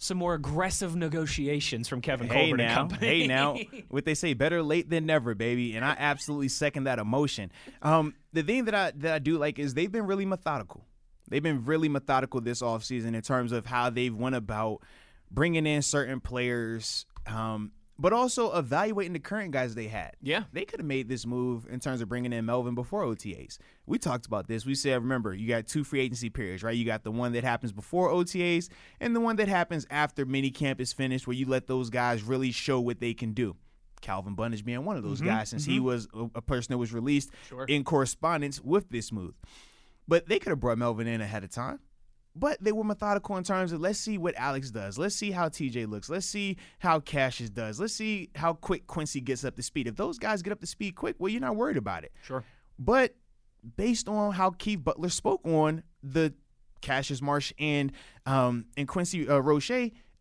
some 0.02 0.18
more 0.18 0.34
aggressive 0.34 0.96
negotiations 0.96 1.90
from 1.90 2.00
Kevin 2.00 2.28
Hey 2.28 2.50
Colbert 2.50 2.62
and 2.62 2.70
now, 2.70 2.76
company. 2.76 3.08
hey 3.08 3.28
now, 3.28 3.58
what 3.90 4.06
they 4.06 4.14
say, 4.14 4.34
better 4.34 4.64
late 4.64 4.90
than 4.90 5.06
never, 5.06 5.36
baby. 5.36 5.76
And 5.76 5.84
I 5.84 5.94
absolutely 6.00 6.48
second 6.48 6.86
that 6.86 7.00
emotion. 7.00 7.52
Um, 7.82 8.16
the 8.32 8.42
thing 8.42 8.66
that 8.66 8.76
I 8.76 8.92
that 8.96 9.14
I 9.14 9.20
do 9.20 9.38
like 9.38 9.60
is 9.60 9.74
they've 9.74 9.92
been 9.92 10.08
really 10.08 10.26
methodical. 10.26 10.86
They've 11.30 11.44
been 11.44 11.66
really 11.66 11.90
methodical 11.90 12.42
this 12.42 12.62
offseason 12.62 13.14
in 13.14 13.22
terms 13.22 13.52
of 13.52 13.66
how 13.66 13.90
they've 13.90 14.16
went 14.16 14.36
about 14.36 14.82
bringing 15.30 15.68
in 15.68 15.82
certain 15.82 16.20
players, 16.20 17.06
um, 17.28 17.72
but 18.00 18.14
also 18.14 18.58
evaluating 18.58 19.12
the 19.12 19.20
current 19.20 19.52
guys 19.52 19.76
they 19.76 19.88
had. 19.88 20.16
Yeah. 20.22 20.44
they 20.54 20.64
could 20.64 20.80
have 20.80 20.88
made 20.88 21.10
this 21.10 21.26
move 21.26 21.68
in 21.70 21.82
terms 21.82 22.02
of 22.02 22.08
bringing 22.08 22.32
in 22.32 22.46
Melvin 22.46 22.74
before 22.74 23.04
OTAs. 23.04 23.58
We 23.86 24.00
talked 24.00 24.26
about 24.26 24.48
this. 24.48 24.66
We 24.66 24.74
said, 24.74 24.94
remember, 24.94 25.34
you 25.34 25.48
got 25.50 25.68
two 25.68 25.84
free 25.84 26.00
agency 26.00 26.30
periods, 26.30 26.64
right? 26.64 26.76
You 26.76 26.86
got 26.86 27.04
the 27.04 27.12
one 27.12 27.34
that 27.34 27.44
happens 27.44 27.74
before 27.74 28.10
OTAs 28.10 28.70
and 29.02 29.14
the 29.14 29.20
one 29.20 29.36
that 29.36 29.50
happens 29.50 29.86
after 29.90 30.26
minicamp 30.26 30.80
is 30.80 30.94
finished, 30.94 31.28
where 31.28 31.36
you 31.36 31.46
let 31.46 31.68
those 31.68 31.90
guys 31.90 32.24
really 32.24 32.52
show 32.52 32.80
what 32.80 33.02
they 33.02 33.14
can 33.14 33.34
do. 33.34 33.58
Calvin 34.00 34.34
Bundage 34.34 34.64
being 34.64 34.86
one 34.86 34.96
of 34.96 35.04
those 35.04 35.18
mm-hmm. 35.20 35.28
guys, 35.28 35.50
since 35.50 35.66
he 35.66 35.76
mm-hmm. 35.76 35.86
was 35.86 36.08
a, 36.14 36.30
a 36.36 36.42
person 36.42 36.72
that 36.72 36.78
was 36.78 36.94
released 36.94 37.32
Sure. 37.50 37.66
in 37.66 37.84
correspondence 37.84 38.62
with 38.62 38.90
this 38.90 39.12
move. 39.12 39.34
But 40.08 40.28
they 40.28 40.40
could 40.40 40.52
have 40.52 40.62
brought 40.62 40.78
Melvin 40.78 41.06
in 41.06 41.20
ahead 41.20 41.44
of 41.44 41.52
time. 41.52 41.80
But 42.40 42.64
they 42.64 42.72
were 42.72 42.84
methodical 42.84 43.36
in 43.38 43.44
terms 43.44 43.72
of 43.74 43.82
let's 43.82 44.00
see 44.00 44.18
what 44.18 44.34
Alex 44.38 44.72
does. 44.72 44.98
Let's 44.98 45.16
see 45.16 45.32
how 45.32 45.50
TJ 45.50 45.90
looks. 45.90 46.10
Let's 46.10 46.26
see 46.26 46.58
how 46.80 47.00
Cassius 47.00 47.50
does. 47.50 47.80
Let's 47.80 47.94
see 47.94 48.30
how 48.36 48.54
quick 48.54 48.88
Quincy 48.88 49.20
gets 49.20 49.44
up 49.44 49.56
to 49.58 49.64
speed. 49.64 49.88
If 49.88 49.98
those 49.98 50.18
guys 50.18 50.42
get 50.42 50.54
up 50.54 50.62
to 50.62 50.68
speed 50.68 50.96
quick, 50.96 51.18
well, 51.20 51.30
you're 51.30 51.42
not 51.42 51.56
worried 51.56 51.78
about 51.78 52.04
it. 52.06 52.14
Sure. 52.24 52.44
But 52.78 53.16
based 53.76 54.08
on 54.08 54.32
how 54.34 54.52
Keith 54.52 54.84
Butler 54.84 55.10
spoke 55.10 55.42
on 55.46 55.84
the 56.02 56.34
Cassius 56.82 57.22
Marsh 57.22 57.52
and 57.60 57.92
um, 58.26 58.66
and 58.78 58.88
Quincy 58.88 59.28
uh, 59.28 59.40
Roche, 59.40 59.72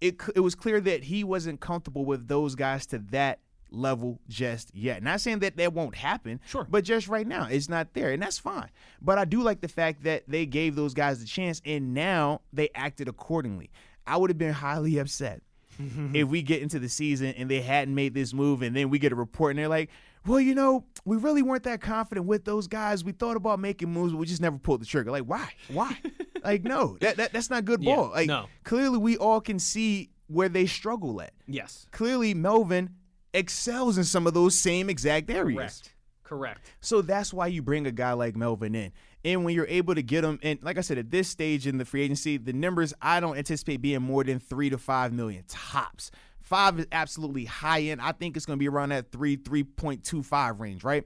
it 0.00 0.20
it 0.35 0.40
was 0.40 0.54
clear 0.54 0.81
that 0.81 1.04
he 1.04 1.22
wasn't 1.22 1.61
comfortable 1.61 2.04
with 2.04 2.26
those 2.26 2.54
guys 2.54 2.87
to 2.87 2.98
that 3.11 3.40
level 3.70 4.18
just 4.28 4.74
yet. 4.74 5.02
Not 5.02 5.20
saying 5.20 5.40
that 5.40 5.57
that 5.57 5.72
won't 5.72 5.94
happen, 5.94 6.40
Sure. 6.46 6.66
but 6.68 6.85
just 6.85 7.09
right 7.09 7.26
now 7.26 7.46
it's 7.50 7.68
not 7.68 7.94
there, 7.94 8.11
and 8.12 8.22
that's 8.22 8.38
fine. 8.38 8.70
But 9.02 9.18
I 9.18 9.24
do 9.24 9.42
like 9.42 9.61
the 9.61 9.68
fact 9.68 10.04
that 10.04 10.24
they 10.28 10.46
gave 10.46 10.74
those 10.76 10.94
guys 10.94 11.20
the 11.20 11.26
chance, 11.26 11.61
and 11.64 11.94
now 11.94 12.40
they 12.52 12.70
acted 12.74 13.09
accordingly. 13.09 13.70
I 14.07 14.16
would 14.16 14.31
have 14.31 14.38
been 14.38 14.52
highly 14.54 14.98
upset 14.98 15.42
if 16.14 16.28
we 16.28 16.42
get 16.42 16.62
into 16.62 16.78
the 16.78 16.88
season 16.88 17.35
and 17.37 17.50
they 17.50 17.61
hadn't 17.61 17.94
made 17.94 18.14
this 18.14 18.33
move, 18.35 18.62
and 18.62 18.74
then 18.74 18.90
we 18.90 18.98
get 18.98 19.12
a 19.12 19.16
report 19.16 19.50
and 19.52 19.59
they're 19.59 19.68
like, 19.68 19.90
"Well, 20.26 20.40
you 20.40 20.54
know, 20.54 20.85
we 21.04 21.16
really 21.16 21.42
weren't 21.42 21.62
that 21.64 21.81
confident 21.81 22.26
with 22.26 22.44
those 22.44 22.66
guys. 22.66 23.04
We 23.04 23.12
thought 23.12 23.37
about 23.37 23.61
making 23.61 23.92
moves, 23.92 24.12
but 24.12 24.18
we 24.18 24.26
just 24.26 24.40
never 24.42 24.59
pulled 24.59 24.81
the 24.81 24.87
trigger." 24.87 25.11
Like, 25.11 25.24
why? 25.24 25.50
Why? 25.68 25.96
like, 26.42 26.64
no, 26.64 26.96
that, 27.00 27.16
that 27.18 27.33
that's 27.33 27.50
not 27.50 27.64
good 27.64 27.83
Yeah, 27.83 27.94
ball. 27.94 28.11
Like, 28.11 28.26
no. 28.28 28.46
clearly 28.64 28.98
we 28.98 29.16
all 29.18 29.40
can 29.40 29.59
see 29.59 30.11
where 30.26 30.48
they 30.48 30.66
struggle 30.66 31.20
at. 31.22 31.33
Yes. 31.46 31.87
Clearly, 31.90 32.35
Melvin 32.35 32.90
excels 33.34 33.98
in 33.98 34.04
some 34.04 34.26
of 34.26 34.34
those 34.34 34.58
same 34.58 34.88
exact 34.90 35.30
areas. 35.30 35.82
Correct. 35.82 35.94
Correct. 36.24 36.72
So 36.80 37.00
that's 37.00 37.32
why 37.32 37.46
you 37.46 37.62
bring 37.62 37.86
a 37.86 37.90
guy 37.92 38.12
like 38.12 38.36
Melvin 38.36 38.74
in. 38.74 38.92
And 39.24 39.44
when 39.44 39.54
you're 39.54 39.66
able 39.66 39.94
to 39.94 40.02
get 40.02 40.24
him, 40.24 40.38
and 40.42 40.58
like 40.62 40.76
I 40.76 40.82
said, 40.82 40.98
at 40.98 41.10
this 41.10 41.26
stage 41.28 41.66
in 41.66 41.78
the 41.78 41.84
free 41.86 42.02
agency, 42.02 42.36
the 42.36 42.52
numbers 42.52 42.92
I 43.00 43.18
don't 43.20 43.36
anticipate 43.38 43.78
being 43.80 44.02
more 44.02 44.24
than 44.24 44.38
three 44.38 44.68
to 44.70 44.76
five 44.78 45.12
million 45.12 45.44
tops. 45.48 46.10
Five 46.42 46.78
is 46.78 46.86
absolutely 46.92 47.46
high 47.46 47.80
end. 47.82 48.00
I 48.02 48.12
think 48.12 48.36
it's 48.36 48.46
going 48.46 48.58
to 48.58 48.60
be 48.60 48.68
around 48.68 48.90
that 48.90 49.10
three, 49.10 49.36
3.25 49.36 50.58
range, 50.60 50.84
right? 50.84 51.04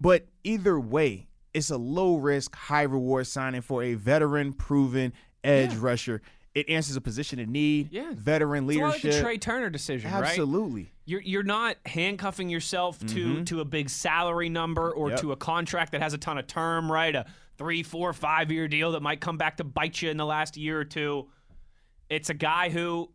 But 0.00 0.26
either 0.44 0.78
way, 0.78 1.28
it's 1.54 1.70
a 1.70 1.76
low 1.78 2.16
risk, 2.16 2.54
high 2.54 2.82
reward 2.82 3.26
signing 3.26 3.62
for 3.62 3.82
a 3.82 3.94
veteran, 3.94 4.52
proven 4.52 5.12
edge 5.42 5.72
Yeah. 5.72 5.78
rusher. 5.80 6.22
It 6.58 6.68
answers 6.68 6.96
a 6.96 7.00
position 7.00 7.38
of 7.40 7.48
need, 7.48 7.92
Yeah. 7.92 8.10
veteran 8.14 8.66
leadership. 8.66 9.04
It's 9.04 9.22
like 9.22 9.22
the 9.22 9.38
Trai 9.38 9.40
Turner 9.40 9.70
decision, 9.70 10.10
right? 10.10 10.24
Absolutely. 10.24 10.90
You're 11.04 11.20
you're 11.22 11.42
not 11.42 11.76
handcuffing 11.86 12.48
yourself 12.50 12.98
to 13.06 13.44
to 13.44 13.60
a 13.60 13.64
big 13.64 13.90
salary 13.90 14.48
number 14.48 14.90
or 14.90 15.06
Mm-hmm. 15.06 15.10
Yep. 15.12 15.20
to 15.20 15.32
a 15.32 15.36
contract 15.36 15.92
that 15.92 16.02
has 16.02 16.14
a 16.14 16.18
ton 16.18 16.38
of 16.38 16.46
term, 16.46 16.90
right? 16.90 17.14
A 17.14 17.26
three, 17.56 17.82
four, 17.82 18.12
five 18.12 18.50
year 18.52 18.68
deal 18.68 18.92
that 18.92 19.02
might 19.02 19.20
come 19.20 19.36
back 19.38 19.56
to 19.58 19.64
bite 19.64 20.00
you 20.02 20.10
in 20.10 20.16
the 20.16 20.26
last 20.26 20.56
year 20.56 20.78
or 20.78 20.84
two. 20.84 21.28
It's 22.08 22.30
a 22.30 22.34
guy 22.34 22.70
who 22.70 23.10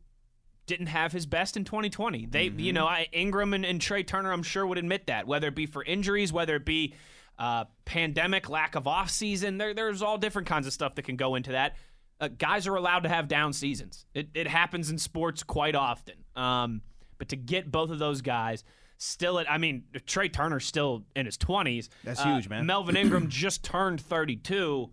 didn't 0.65 0.87
have 0.87 1.11
his 1.11 1.25
best 1.25 1.57
in 1.57 1.63
2020. 1.65 2.25
They, 2.27 2.47
Mm-hmm. 2.49 2.59
you 2.59 2.73
know, 2.73 2.85
I, 2.87 3.07
Ingram 3.11 3.53
and, 3.53 3.65
and 3.65 3.79
Trai 3.81 4.05
Turner, 4.07 4.31
I'm 4.31 4.43
sure 4.43 4.65
would 4.65 4.77
admit 4.77 5.07
that, 5.07 5.27
whether 5.27 5.47
it 5.47 5.55
be 5.55 5.65
for 5.65 5.83
injuries, 5.83 6.31
whether 6.31 6.55
it 6.55 6.65
be 6.65 6.93
uh, 7.39 7.65
pandemic, 7.85 8.47
lack 8.49 8.75
of 8.75 8.87
off 8.87 9.09
season. 9.09 9.57
There, 9.57 9.73
there's 9.73 10.01
all 10.01 10.17
different 10.17 10.47
kinds 10.47 10.67
of 10.67 10.71
stuff 10.73 10.95
that 10.95 11.01
can 11.03 11.15
go 11.17 11.35
into 11.35 11.51
that. 11.53 11.75
Uh, 12.23 12.27
guys 12.37 12.67
are 12.67 12.75
allowed 12.75 13.03
to 13.03 13.09
have 13.09 13.27
down 13.27 13.53
seasons. 13.53 14.05
It, 14.13 14.29
it 14.33 14.47
happens 14.47 14.89
in 14.89 14.97
sports 14.97 15.43
quite 15.43 15.75
often. 15.75 16.15
Um, 16.35 16.81
but 17.17 17.29
to 17.29 17.35
get 17.35 17.71
both 17.71 17.89
of 17.89 17.99
those 17.99 18.21
guys 18.21 18.63
still 18.97 19.39
at, 19.39 19.49
I 19.51 19.57
mean, 19.57 19.83
Trai 19.93 20.31
Turner's 20.31 20.65
still 20.65 21.03
in 21.15 21.25
his 21.25 21.37
20s. 21.37 21.89
That's 22.03 22.21
Uh, 22.21 22.33
huge, 22.35 22.49
man. 22.49 22.65
Melvin 22.65 22.95
Ingram 22.95 23.27
just 23.29 23.63
turned 23.63 24.01
32 24.01 24.89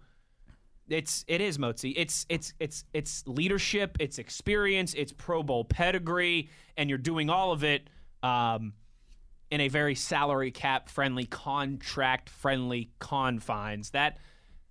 it's 0.88 1.24
it 1.28 1.40
is 1.40 1.56
Motzi. 1.56 1.94
It's 1.96 2.26
it's 2.28 2.52
it's 2.58 2.84
it's 2.92 3.22
leadership, 3.26 3.96
it's 4.00 4.18
experience, 4.18 4.92
it's 4.94 5.12
Pro 5.12 5.42
Bowl 5.44 5.64
pedigree, 5.64 6.50
and 6.76 6.88
you're 6.90 6.98
doing 6.98 7.30
all 7.30 7.52
of 7.52 7.62
it 7.62 7.88
um, 8.24 8.72
in 9.52 9.60
a 9.60 9.68
very 9.68 9.94
salary 9.94 10.50
cap 10.50 10.88
friendly, 10.88 11.26
contract 11.26 12.28
friendly 12.28 12.90
confines. 12.98 13.90
That 13.90 14.18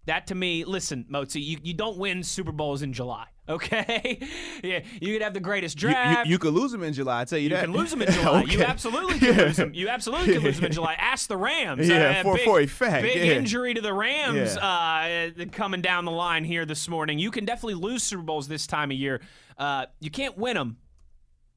that 0.06 0.28
to 0.28 0.36
me, 0.36 0.66
listen, 0.66 1.06
Motzi, 1.12 1.44
you, 1.44 1.58
you 1.62 1.74
don't 1.74 1.98
win 1.98 2.24
Super 2.24 2.52
Bowls 2.52 2.82
in 2.82 2.94
July, 2.94 3.26
okay? 3.50 4.20
yeah, 4.64 4.80
you 5.02 5.14
could 5.14 5.22
have 5.22 5.34
the 5.34 5.40
greatest 5.40 5.82
You, 5.82 5.90
you, 5.90 5.94
draft. 5.94 6.28
you 6.30 6.40
could 6.40 6.54
lose 6.54 6.72
them 6.72 6.84
in 6.84 6.94
July. 6.94 7.22
I 7.22 7.26
tell 7.26 7.38
you, 7.38 7.50
that. 7.50 7.68
You 7.68 7.68
that. 7.68 7.74
can 7.74 7.82
lose 7.82 7.92
them 7.92 8.02
in 8.02 8.12
July. 8.14 8.42
You 8.48 8.64
absolutely 8.64 9.20
can 9.20 9.38
lose 9.38 9.58
them. 9.58 9.74
You 9.74 9.90
absolutely 9.90 10.34
can 10.34 10.44
lose 10.44 10.56
them 10.56 10.66
in 10.66 10.72
July. 10.72 10.96
Ask 10.98 11.28
the 11.28 11.38
Rams. 11.38 11.88
Yeah, 11.88 12.24
for- 12.24 12.36
big, 12.36 12.46
for 12.46 12.60
a 12.60 12.66
fact, 12.66 13.04
Big 13.04 13.18
yeah. 13.18 13.34
injury 13.34 13.74
to 13.74 13.82
the 13.82 13.94
Rams 13.94 14.58
uh, 14.58 15.30
coming 15.52 15.82
down 15.82 16.06
the 16.06 16.12
line 16.12 16.44
here 16.44 16.66
this 16.66 16.88
morning. 16.88 17.20
You 17.20 17.30
can 17.32 17.46
definitely 17.46 17.76
lose 17.76 18.02
Super 18.04 18.24
Bowls 18.24 18.48
this 18.48 18.66
time 18.68 18.92
of 18.92 18.98
year. 18.98 19.22
Uh, 19.58 19.86
you 20.00 20.10
can't 20.10 20.38
win 20.38 20.56
them. 20.56 20.78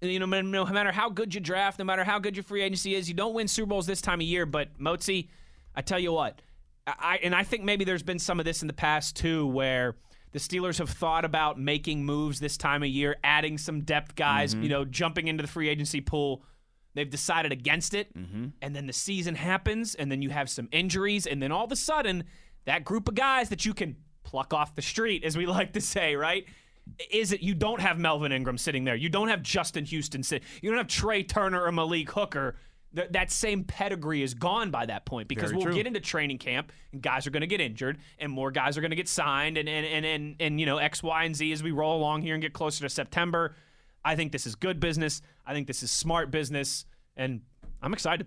You 0.01 0.19
know, 0.19 0.27
no 0.27 0.65
matter 0.67 0.91
how 0.91 1.09
good 1.11 1.33
you 1.33 1.41
draft, 1.41 1.79
no 1.79 1.85
matter 1.85 2.03
how 2.03 2.19
good 2.19 2.37
your 2.37 2.43
free 2.43 2.63
agency 2.63 2.97
is, 2.97 3.09
you 3.09 3.15
don't 3.15 3.35
win 3.35 3.47
Super 3.47 3.69
Bowls 3.69 3.87
this 3.87 4.01
time 4.01 4.21
of 4.21 4.27
year. 4.27 4.45
But 4.47 4.77
Motzi, 4.81 5.29
I 5.77 5.81
tell 5.83 6.01
you 6.01 6.13
what, 6.13 6.43
I 6.87 7.21
and 7.23 7.35
I 7.35 7.45
think 7.45 7.65
maybe 7.65 7.85
there's 7.85 8.03
been 8.03 8.19
some 8.19 8.39
of 8.39 8.45
this 8.45 8.63
in 8.63 8.69
the 8.69 8.75
past 8.75 9.17
too, 9.17 9.47
where 9.47 9.97
the 10.33 10.39
Steelers 10.39 10.79
have 10.79 10.91
thought 10.91 11.25
about 11.25 11.59
making 11.59 12.05
moves 12.05 12.41
this 12.41 12.57
time 12.57 12.83
of 12.83 12.89
year, 12.89 13.17
adding 13.23 13.59
some 13.59 13.83
depth 13.83 14.15
guys, 14.15 14.55
you 14.55 14.61
mm-hmm. 14.61 14.69
know, 14.71 14.85
jumping 14.85 15.29
into 15.29 15.43
the 15.43 15.49
free 15.49 15.69
agency 15.69 16.01
pool. 16.01 16.43
They've 16.95 17.09
decided 17.09 17.53
against 17.53 17.95
it, 17.95 18.15
mm-hmm. 18.15 18.49
and 18.61 18.77
then 18.77 18.87
the 18.87 18.93
season 18.93 19.35
happens, 19.35 19.95
and 19.95 20.13
then 20.13 20.21
you 20.21 20.31
have 20.31 20.51
some 20.51 20.69
injuries, 20.73 21.27
and 21.27 21.43
then 21.43 21.51
all 21.51 21.65
of 21.65 21.73
a 21.73 21.77
sudden, 21.77 22.25
that 22.67 22.85
group 22.85 23.09
of 23.09 23.15
guys 23.15 23.49
that 23.49 23.65
you 23.65 23.73
can 23.73 23.97
pluck 24.25 24.53
off 24.53 24.75
the 24.75 24.83
street, 24.83 25.25
as 25.25 25.37
we 25.37 25.47
like 25.59 25.73
to 25.73 25.81
say, 25.81 26.17
right? 26.17 26.45
Is 27.11 27.33
it 27.33 27.43
you 27.43 27.55
don't 27.55 27.81
have 27.81 27.99
Melvin 27.99 28.33
Ingram 28.33 28.59
sitting 28.59 28.85
there? 28.85 28.97
You 28.97 29.09
don't 29.09 29.29
have 29.29 29.43
Justin 29.43 29.85
Houston 29.85 30.23
sitting. 30.23 30.47
You 30.61 30.71
don't 30.71 30.79
have 30.79 30.89
Trai 30.89 31.27
Turner 31.27 31.63
or 31.63 31.71
Malik 31.71 32.11
Hooker. 32.11 32.57
Th- 32.95 33.09
that 33.11 33.31
same 33.31 33.65
pedigree 33.65 34.23
is 34.23 34.35
gone 34.35 34.71
by 34.71 34.87
that 34.87 35.05
point 35.07 35.27
because 35.29 35.51
Very 35.51 35.57
we'll 35.57 35.67
true. 35.67 35.75
get 35.75 35.87
into 35.87 36.01
training 36.01 36.39
camp 36.39 36.73
and 36.93 37.01
guys 37.01 37.27
are 37.27 37.31
going 37.31 37.41
to 37.41 37.47
get 37.47 37.61
injured 37.61 37.99
and 38.19 38.31
more 38.31 38.51
guys 38.51 38.77
are 38.77 38.81
going 38.83 38.91
to 38.91 38.97
get 38.97 39.09
signed 39.09 39.57
and 39.57 39.69
and, 39.69 39.87
and 39.87 40.05
and 40.05 40.37
and 40.41 40.61
you 40.61 40.67
know 40.67 40.79
X, 40.79 41.03
Y, 41.03 41.25
and 41.25 41.35
Z 41.35 41.51
as 41.53 41.63
we 41.63 41.71
roll 41.71 41.97
along 41.97 42.23
here 42.23 42.35
and 42.35 42.43
get 42.43 42.53
closer 42.53 42.83
to 42.85 42.91
September. 42.91 43.57
I 44.05 44.17
think 44.17 44.33
this 44.33 44.47
is 44.47 44.55
good 44.55 44.81
business. 44.81 45.23
I 45.47 45.55
think 45.55 45.67
this 45.67 45.83
is 45.83 45.91
smart 45.91 46.31
business, 46.31 46.87
and 47.17 47.41
I'm 47.81 47.93
excited. 47.93 48.27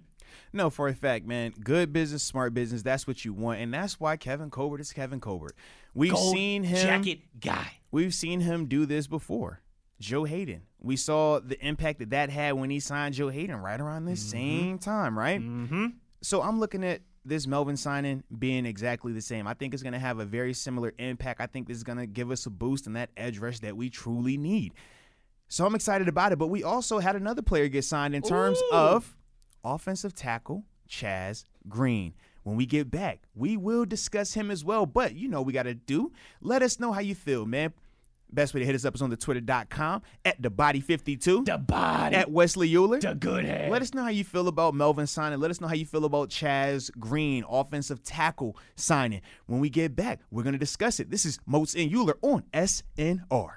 No, 0.51 0.69
for 0.69 0.87
a 0.87 0.93
fact, 0.95 1.25
man. 1.25 1.53
Good 1.63 1.93
business, 1.93 2.23
smart 2.23 2.53
business. 2.53 2.81
That's 2.81 3.05
what 3.05 3.23
you 3.25 3.33
want, 3.33 3.59
and 3.59 3.73
that's 3.73 3.99
why 3.99 4.17
Kevin 4.17 4.49
Colbert 4.49 4.79
is 4.81 4.93
Kevin 4.93 5.19
Colbert. 5.19 5.55
We've 5.93 6.11
Gold 6.11 6.33
seen 6.33 6.63
him. 6.63 6.77
jacket 6.77 7.19
guy. 7.39 7.73
We've 7.91 8.13
seen 8.13 8.39
him 8.41 8.65
do 8.65 8.85
this 8.85 9.07
before. 9.07 9.61
Joe 9.99 10.23
Haden. 10.23 10.61
We 10.79 10.95
saw 10.95 11.39
the 11.39 11.59
impact 11.65 11.99
that 11.99 12.11
that 12.11 12.29
had 12.29 12.53
when 12.53 12.69
he 12.69 12.79
signed 12.79 13.15
Joe 13.15 13.29
Haden 13.29 13.55
right 13.57 13.79
around 13.79 14.05
this 14.05 14.21
same 14.21 14.77
time, 14.77 15.17
right? 15.17 15.39
Mm-hmm. 15.39 15.87
So 16.21 16.41
I'm 16.41 16.59
looking 16.59 16.83
at 16.83 17.01
this 17.23 17.47
Melvin 17.47 17.75
signing 17.75 18.23
being 18.37 18.65
exactly 18.65 19.11
the 19.11 19.21
same. 19.21 19.47
I 19.47 19.55
think 19.55 19.73
it's 19.73 19.83
going 19.83 19.93
to 19.93 19.99
have 19.99 20.19
a 20.19 20.25
very 20.25 20.53
similar 20.53 20.93
impact. 20.99 21.41
I 21.41 21.47
think 21.47 21.67
this 21.67 21.77
is 21.77 21.83
going 21.83 21.97
to 21.97 22.05
give 22.05 22.29
us 22.29 22.45
a 22.45 22.49
boost 22.49 22.87
in 22.87 22.93
that 22.93 23.09
edge 23.17 23.39
rush 23.39 23.59
that 23.59 23.75
we 23.75 23.89
truly 23.89 24.37
need. 24.37 24.73
So 25.47 25.65
I'm 25.65 25.75
excited 25.75 26.07
about 26.07 26.31
it. 26.31 26.37
But 26.37 26.47
we 26.47 26.63
also 26.63 26.99
had 26.99 27.15
another 27.15 27.41
player 27.41 27.67
get 27.67 27.83
signed 27.83 28.15
in 28.15 28.21
terms 28.21 28.59
Ooh. 28.71 28.75
of 28.75 29.15
offensive 29.63 30.13
tackle 30.13 30.65
Chaz 30.87 31.45
Green. 31.67 32.13
When 32.43 32.55
we 32.55 32.67
get 32.67 32.91
back, 32.91 33.21
we 33.33 33.57
will 33.57 33.85
discuss 33.85 34.35
him 34.35 34.51
as 34.51 34.63
well. 34.63 34.85
But 34.85 35.15
you 35.15 35.27
know 35.27 35.41
we 35.41 35.51
got 35.51 35.63
to 35.63 35.73
do. 35.73 36.11
Let 36.41 36.61
us 36.61 36.79
know 36.79 36.91
how 36.91 37.01
you 37.01 37.15
feel, 37.15 37.47
man. 37.47 37.73
Best 38.31 38.53
way 38.53 38.59
to 38.59 38.65
hit 38.65 38.75
us 38.75 38.83
up 38.85 38.95
is 38.95 39.01
on 39.01 39.09
the 39.09 39.15
twitter.com 39.17 40.01
at 40.25 40.41
the 40.41 40.49
body 40.49 40.81
52 40.81 41.45
The 41.45 41.57
body, 41.57 42.15
at 42.15 42.29
Wesley 42.31 42.75
Euler. 42.75 42.99
the 42.99 43.15
good 43.15 43.45
head. 43.45 43.71
Let 43.71 43.81
us 43.81 43.93
know 43.93 44.03
how 44.03 44.09
you 44.09 44.23
feel 44.23 44.47
about 44.47 44.73
Melvin 44.73 45.07
signing. 45.07 45.39
Let 45.39 45.51
us 45.51 45.61
know 45.61 45.67
how 45.67 45.73
you 45.75 45.85
feel 45.85 46.05
about 46.05 46.29
Chaz 46.29 46.91
Green, 46.99 47.45
offensive 47.49 48.03
tackle 48.03 48.57
signing. 48.75 49.21
When 49.45 49.59
we 49.61 49.69
get 49.69 49.95
back, 49.95 50.19
we're 50.31 50.43
going 50.43 50.53
to 50.53 50.59
discuss 50.59 50.99
it. 50.99 51.09
This 51.09 51.25
is 51.25 51.39
Moats 51.45 51.75
and 51.75 51.93
Euler 51.93 52.17
on 52.21 52.43
SNR. 52.53 53.49